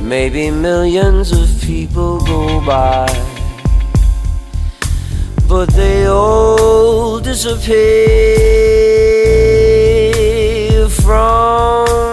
Maybe 0.00 0.50
millions 0.50 1.32
of 1.32 1.48
people 1.62 2.20
go 2.20 2.64
by 2.64 3.08
but 5.48 5.68
they 5.74 6.06
all 6.06 7.20
disappear 7.20 7.76
from 10.88 12.11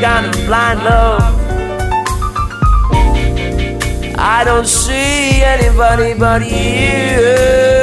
kind 0.00 0.26
of 0.26 0.46
blind 0.46 0.82
love. 0.84 1.22
I 4.18 4.42
don't 4.44 4.66
see 4.66 5.42
anybody 5.42 6.14
but 6.14 6.42
you. 6.42 7.73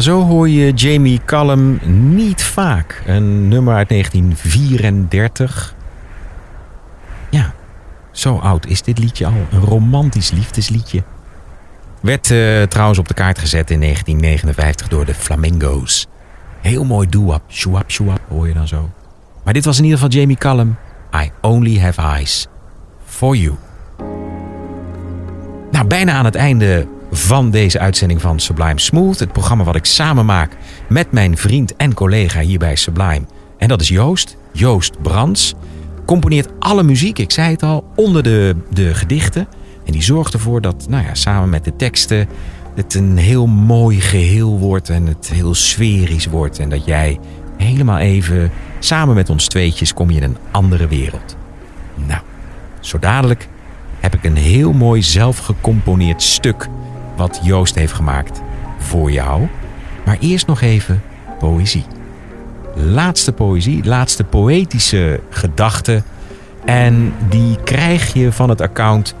Zo 0.00 0.22
hoor 0.22 0.48
je 0.48 0.72
Jamie 0.72 1.20
Cullum 1.24 1.80
niet 2.14 2.42
vaak. 2.42 3.02
Een 3.06 3.48
nummer 3.48 3.74
uit 3.74 3.88
1934. 3.88 5.74
Ja, 7.30 7.54
zo 8.10 8.36
oud 8.36 8.66
is 8.66 8.82
dit 8.82 8.98
liedje 8.98 9.26
al. 9.26 9.32
Een 9.50 9.60
romantisch 9.60 10.30
liefdesliedje. 10.30 11.02
Werd 12.00 12.30
eh, 12.30 12.62
trouwens 12.62 12.98
op 12.98 13.08
de 13.08 13.14
kaart 13.14 13.38
gezet 13.38 13.70
in 13.70 13.80
1959 13.80 14.88
door 14.88 15.04
de 15.04 15.14
Flamingo's. 15.14 16.06
Heel 16.60 16.84
mooi. 16.84 17.08
Shoo-wop, 17.48 17.90
shoo-wop 17.90 18.20
hoor 18.28 18.48
je 18.48 18.54
dan 18.54 18.68
zo. 18.68 18.90
Maar 19.44 19.54
dit 19.54 19.64
was 19.64 19.78
in 19.78 19.84
ieder 19.84 19.98
geval 19.98 20.14
Jamie 20.14 20.36
Cullum. 20.36 20.76
I 21.14 21.30
only 21.40 21.78
have 21.78 22.00
eyes 22.00 22.46
for 23.04 23.36
you. 23.36 23.54
Nou, 25.70 25.86
bijna 25.86 26.12
aan 26.12 26.24
het 26.24 26.34
einde 26.34 26.86
van 27.18 27.50
deze 27.50 27.78
uitzending 27.78 28.20
van 28.20 28.40
Sublime 28.40 28.80
Smooth. 28.80 29.18
Het 29.18 29.32
programma 29.32 29.64
wat 29.64 29.76
ik 29.76 29.84
samen 29.84 30.26
maak 30.26 30.56
met 30.88 31.12
mijn 31.12 31.36
vriend 31.36 31.76
en 31.76 31.94
collega 31.94 32.40
hier 32.40 32.58
bij 32.58 32.76
Sublime. 32.76 33.26
En 33.58 33.68
dat 33.68 33.80
is 33.80 33.88
Joost, 33.88 34.36
Joost 34.52 35.02
Brands. 35.02 35.54
Componeert 36.06 36.48
alle 36.58 36.82
muziek, 36.82 37.18
ik 37.18 37.30
zei 37.30 37.50
het 37.50 37.62
al, 37.62 37.84
onder 37.96 38.22
de, 38.22 38.56
de 38.70 38.94
gedichten. 38.94 39.48
En 39.84 39.92
die 39.92 40.02
zorgt 40.02 40.32
ervoor 40.32 40.60
dat, 40.60 40.86
nou 40.88 41.04
ja, 41.04 41.14
samen 41.14 41.48
met 41.48 41.64
de 41.64 41.76
teksten... 41.76 42.28
het 42.74 42.94
een 42.94 43.16
heel 43.16 43.46
mooi 43.46 44.00
geheel 44.00 44.58
wordt 44.58 44.88
en 44.88 45.06
het 45.06 45.30
heel 45.32 45.54
sferisch 45.54 46.26
wordt. 46.26 46.58
En 46.58 46.68
dat 46.68 46.84
jij 46.84 47.18
helemaal 47.56 47.98
even, 47.98 48.50
samen 48.78 49.14
met 49.14 49.30
ons 49.30 49.48
tweetjes, 49.48 49.94
kom 49.94 50.10
je 50.10 50.16
in 50.16 50.22
een 50.22 50.36
andere 50.50 50.88
wereld. 50.88 51.36
Nou, 51.94 52.20
zo 52.80 52.98
dadelijk 52.98 53.48
heb 54.00 54.14
ik 54.14 54.24
een 54.24 54.36
heel 54.36 54.72
mooi 54.72 55.02
zelf 55.02 55.38
gecomponeerd 55.38 56.22
stuk 56.22 56.68
wat 57.18 57.40
Joost 57.42 57.74
heeft 57.74 57.92
gemaakt 57.92 58.40
voor 58.78 59.10
jou. 59.10 59.46
Maar 60.04 60.16
eerst 60.20 60.46
nog 60.46 60.60
even 60.60 61.02
poëzie. 61.38 61.84
Laatste 62.74 63.32
poëzie, 63.32 63.84
laatste 63.84 64.24
poëtische 64.24 65.20
gedachte. 65.30 66.02
En 66.64 67.12
die 67.28 67.56
krijg 67.64 68.12
je 68.12 68.32
van 68.32 68.48
het 68.48 68.60
account 68.60 69.14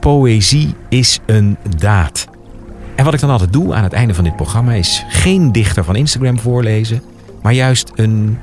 Poëzie 0.00 0.74
is 0.88 1.18
een 1.26 1.56
daad. 1.76 2.28
En 2.94 3.04
wat 3.04 3.14
ik 3.14 3.20
dan 3.20 3.30
altijd 3.30 3.52
doe 3.52 3.74
aan 3.74 3.82
het 3.82 3.92
einde 3.92 4.14
van 4.14 4.24
dit 4.24 4.36
programma 4.36 4.72
is 4.72 5.04
geen 5.08 5.52
dichter 5.52 5.84
van 5.84 5.96
Instagram 5.96 6.38
voorlezen, 6.38 7.02
maar 7.42 7.52
juist 7.52 7.92
een 7.94 8.38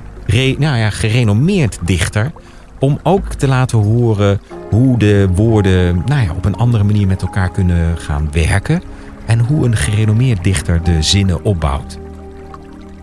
nou 0.57 0.77
ja, 0.77 0.89
gerenommeerd 0.89 1.79
dichter. 1.81 2.31
Om 2.79 2.99
ook 3.03 3.33
te 3.33 3.47
laten 3.47 3.77
horen 3.77 4.39
hoe 4.69 4.97
de 4.97 5.27
woorden 5.33 6.01
nou 6.05 6.21
ja, 6.23 6.31
op 6.31 6.45
een 6.45 6.55
andere 6.55 6.83
manier 6.83 7.07
met 7.07 7.21
elkaar 7.21 7.51
kunnen 7.51 7.97
gaan 7.97 8.27
werken 8.31 8.81
en 9.25 9.39
hoe 9.39 9.65
een 9.65 9.75
gerenommeerd 9.75 10.43
dichter 10.43 10.83
de 10.83 11.01
zinnen 11.01 11.43
opbouwt. 11.43 11.99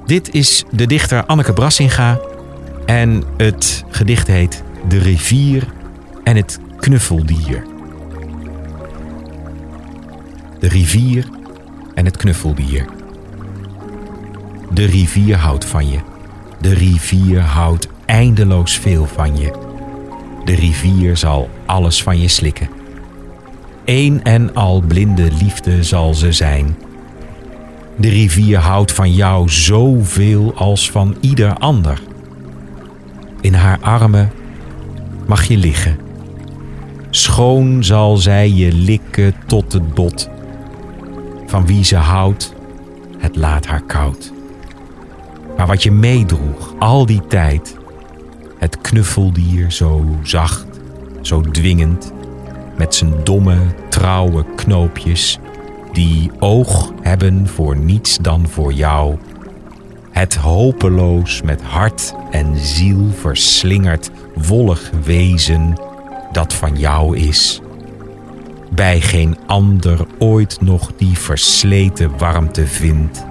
Dit 0.06 0.34
is 0.34 0.64
de 0.70 0.86
dichter 0.86 1.24
Anneke 1.24 1.52
Brassinga 1.52 2.20
en 2.86 3.22
het 3.36 3.84
gedicht 3.88 4.26
heet 4.26 4.62
De 4.88 4.98
rivier 4.98 5.66
en 6.24 6.36
het 6.36 6.58
knuffeldier. 6.76 7.64
De 10.58 10.68
rivier 10.68 11.28
en 11.94 12.04
het 12.04 12.16
knuffeldier. 12.16 12.84
De 14.70 14.84
rivier 14.84 15.36
houdt 15.36 15.64
van 15.64 15.88
je. 15.88 15.98
De 16.60 16.74
rivier 16.74 17.40
houdt 17.40 17.88
eindeloos 18.06 18.78
veel 18.78 19.06
van 19.06 19.36
je. 19.36 19.71
De 20.44 20.54
rivier 20.54 21.16
zal 21.16 21.50
alles 21.66 22.02
van 22.02 22.20
je 22.20 22.28
slikken. 22.28 22.68
Eén 23.84 24.24
en 24.24 24.54
al 24.54 24.80
blinde 24.80 25.30
liefde 25.40 25.82
zal 25.82 26.14
ze 26.14 26.32
zijn. 26.32 26.76
De 27.96 28.08
rivier 28.08 28.58
houdt 28.58 28.92
van 28.92 29.12
jou 29.12 29.48
zoveel 29.48 30.54
als 30.54 30.90
van 30.90 31.16
ieder 31.20 31.54
ander. 31.54 32.00
In 33.40 33.54
haar 33.54 33.78
armen 33.80 34.32
mag 35.26 35.44
je 35.44 35.56
liggen. 35.56 35.98
Schoon 37.10 37.84
zal 37.84 38.16
zij 38.16 38.50
je 38.50 38.72
likken 38.72 39.34
tot 39.46 39.72
het 39.72 39.94
bot. 39.94 40.28
Van 41.46 41.66
wie 41.66 41.84
ze 41.84 41.96
houdt, 41.96 42.54
het 43.18 43.36
laat 43.36 43.66
haar 43.66 43.82
koud. 43.82 44.32
Maar 45.56 45.66
wat 45.66 45.82
je 45.82 45.90
meedroeg 45.90 46.74
al 46.78 47.06
die 47.06 47.26
tijd, 47.26 47.76
het 48.62 48.80
knuffeldier 48.80 49.70
zo 49.70 50.18
zacht, 50.22 50.66
zo 51.20 51.40
dwingend, 51.40 52.12
met 52.76 52.94
zijn 52.94 53.12
domme, 53.24 53.58
trouwe 53.88 54.44
knoopjes, 54.56 55.38
die 55.92 56.30
oog 56.38 56.92
hebben 57.00 57.48
voor 57.48 57.76
niets 57.76 58.18
dan 58.18 58.48
voor 58.48 58.72
jou. 58.72 59.16
Het 60.10 60.34
hopeloos 60.34 61.42
met 61.42 61.62
hart 61.62 62.14
en 62.30 62.58
ziel 62.58 63.10
verslingerd, 63.20 64.10
wollig 64.34 64.90
wezen 65.04 65.74
dat 66.32 66.54
van 66.54 66.78
jou 66.78 67.16
is. 67.16 67.60
Bij 68.70 69.00
geen 69.00 69.38
ander 69.46 70.06
ooit 70.18 70.60
nog 70.60 70.92
die 70.96 71.18
versleten 71.18 72.18
warmte 72.18 72.66
vindt. 72.66 73.24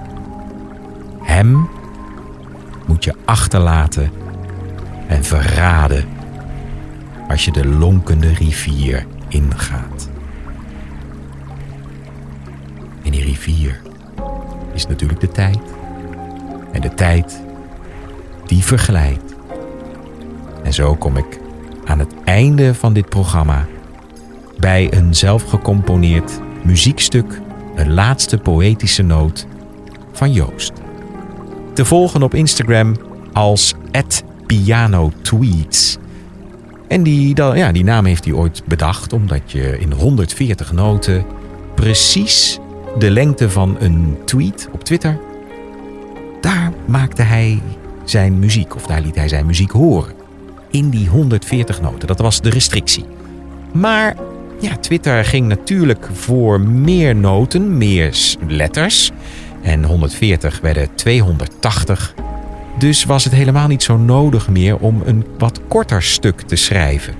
Hem 1.22 1.68
moet 2.86 3.04
je 3.04 3.14
achterlaten 3.24 4.21
en 5.12 5.24
verraden 5.24 6.04
als 7.28 7.44
je 7.44 7.52
de 7.52 7.66
lonkende 7.66 8.34
rivier 8.34 9.06
ingaat. 9.28 10.08
En 13.02 13.10
die 13.10 13.22
rivier 13.22 13.80
is 14.72 14.86
natuurlijk 14.86 15.20
de 15.20 15.28
tijd. 15.28 15.58
En 16.72 16.80
de 16.80 16.94
tijd, 16.94 17.42
die 18.46 18.64
verglijdt. 18.64 19.34
En 20.62 20.72
zo 20.72 20.94
kom 20.94 21.16
ik 21.16 21.40
aan 21.84 21.98
het 21.98 22.14
einde 22.24 22.74
van 22.74 22.92
dit 22.92 23.08
programma 23.08 23.66
bij 24.58 24.92
een 24.92 25.14
zelfgecomponeerd 25.14 26.40
muziekstuk, 26.62 27.40
een 27.74 27.92
laatste 27.92 28.38
poëtische 28.38 29.02
noot 29.02 29.46
van 30.12 30.32
Joost. 30.32 30.72
Te 31.72 31.84
volgen 31.84 32.22
op 32.22 32.34
Instagram 32.34 32.96
als 33.32 33.74
@pianotweets. 34.52 35.98
En 36.88 37.02
die, 37.02 37.36
ja, 37.36 37.72
die 37.72 37.84
naam 37.84 38.04
heeft 38.04 38.24
hij 38.24 38.34
ooit 38.34 38.62
bedacht 38.64 39.12
omdat 39.12 39.52
je 39.52 39.78
in 39.78 39.92
140 39.92 40.72
noten 40.72 41.24
precies 41.74 42.58
de 42.98 43.10
lengte 43.10 43.50
van 43.50 43.76
een 43.80 44.16
tweet 44.24 44.68
op 44.72 44.84
Twitter, 44.84 45.18
daar 46.40 46.72
maakte 46.86 47.22
hij 47.22 47.62
zijn 48.04 48.38
muziek 48.38 48.74
of 48.74 48.86
daar 48.86 49.00
liet 49.00 49.14
hij 49.14 49.28
zijn 49.28 49.46
muziek 49.46 49.70
horen. 49.70 50.12
In 50.70 50.90
die 50.90 51.08
140 51.08 51.80
noten. 51.80 52.06
Dat 52.06 52.18
was 52.18 52.40
de 52.40 52.50
restrictie. 52.50 53.04
Maar 53.72 54.16
ja, 54.60 54.76
Twitter 54.76 55.24
ging 55.24 55.46
natuurlijk 55.46 56.08
voor 56.12 56.60
meer 56.60 57.16
noten, 57.16 57.78
meer 57.78 58.36
letters. 58.48 59.10
En 59.62 59.84
140 59.84 60.60
werden 60.60 60.88
280. 60.94 62.14
Dus 62.82 63.04
was 63.04 63.24
het 63.24 63.32
helemaal 63.32 63.68
niet 63.68 63.82
zo 63.82 63.96
nodig 63.96 64.48
meer 64.48 64.78
om 64.78 65.02
een 65.04 65.26
wat 65.38 65.60
korter 65.68 66.02
stuk 66.02 66.40
te 66.40 66.56
schrijven. 66.56 67.14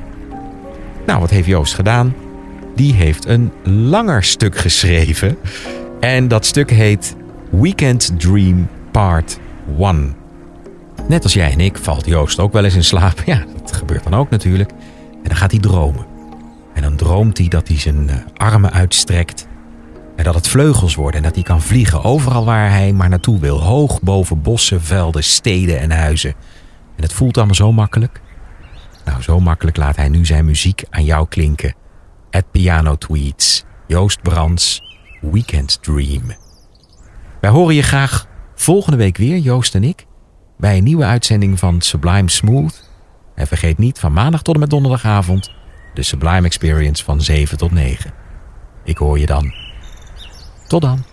Nou, 1.07 1.21
wat 1.21 1.31
heeft 1.31 1.47
Joost 1.47 1.75
gedaan? 1.75 2.15
die 2.75 2.93
heeft 2.95 3.27
een 3.27 3.53
langer 3.65 4.25
stuk 4.25 4.57
geschreven. 4.57 5.37
En 6.01 6.29
dat 6.29 6.47
stuk 6.47 6.71
heet 6.71 7.17
Weekend 7.51 8.13
Dream 8.19 8.69
Part 8.91 9.39
1. 9.79 10.15
Net 11.09 11.23
als 11.23 11.33
jij 11.33 11.53
en 11.53 11.61
ik 11.61 11.79
valt 11.79 12.07
Joost 12.07 12.39
ook 12.39 12.53
wel 12.53 12.65
eens 12.65 12.75
in 12.75 12.85
slaap. 12.85 13.23
Ja, 13.27 13.45
dat 13.61 13.73
gebeurt 13.73 14.05
dan 14.05 14.15
ook 14.15 14.31
natuurlijk. 14.31 14.71
En 15.23 15.29
dan 15.29 15.37
gaat 15.37 15.51
hij 15.51 15.61
dromen. 15.61 16.07
En 16.75 16.83
dan 16.83 16.97
droomt 16.97 17.39
hij 17.39 17.49
dat 17.49 17.69
hij 17.69 17.79
zijn 17.79 18.09
eh, 18.09 18.17
armen 18.37 18.73
uitstrekt. 18.73 19.47
En 20.17 20.25
dat 20.25 20.35
het 20.35 20.49
vleugels 20.49 20.95
worden 20.95 21.17
en 21.17 21.23
dat 21.23 21.35
hij 21.35 21.45
kan 21.45 21.63
vliegen 21.63 22.05
overal 22.05 22.45
waar 22.45 22.71
hij 22.71 22.93
maar 22.93 23.09
naartoe 23.09 23.41
wil. 23.41 23.61
Hoog 23.61 24.03
boven 24.03 24.43
bossen, 24.43 24.83
velden, 24.83 25.25
steden 25.25 25.81
en 25.81 25.91
huizen. 25.91 26.35
En 26.97 27.03
het 27.03 27.13
voelt 27.13 27.37
allemaal 27.37 27.55
zo 27.55 27.73
makkelijk. 27.73 28.21
Nou, 29.05 29.23
zo 29.23 29.41
makkelijk 29.41 29.77
laat 29.77 29.97
hij 29.97 30.09
nu 30.09 30.27
zijn 30.27 30.45
muziek 30.45 30.85
aan 30.91 31.05
jou 31.05 31.29
klinken. 31.29 31.75
At 32.31 32.51
Piano 32.51 32.97
Tweets, 32.97 33.65
Joost 33.87 34.23
Brands, 34.23 34.83
Weekend 35.21 35.83
Dream. 35.83 36.23
Wij 37.41 37.51
horen 37.51 37.75
je 37.75 37.83
graag 37.83 38.27
volgende 38.55 38.97
week 38.97 39.17
weer, 39.17 39.39
Joost 39.39 39.75
en 39.75 39.85
ik, 39.85 40.07
bij 40.59 40.77
een 40.77 40.85
nieuwe 40.85 41.05
uitzending 41.05 41.59
van 41.59 41.81
Sublime 41.81 42.31
Smooth. 42.31 42.91
En 43.35 43.47
vergeet 43.47 43.79
niet 43.79 43.99
van 43.99 44.13
maandag 44.13 44.43
tot 44.43 44.55
en 44.55 44.61
met 44.61 44.71
donderdagavond 44.71 45.51
de 45.95 46.03
Sublime 46.03 46.47
Experience 46.47 47.05
van 47.05 47.21
7 47.21 47.59
tot 47.59 47.71
9. 47.71 48.13
Ik 48.85 48.97
hoor 48.97 49.19
je 49.19 49.27
dan. 49.27 49.62
Tot 50.73 50.81
dan. 50.81 51.12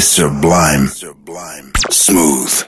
Sublime. 0.00 1.72
Smooth. 1.90 2.67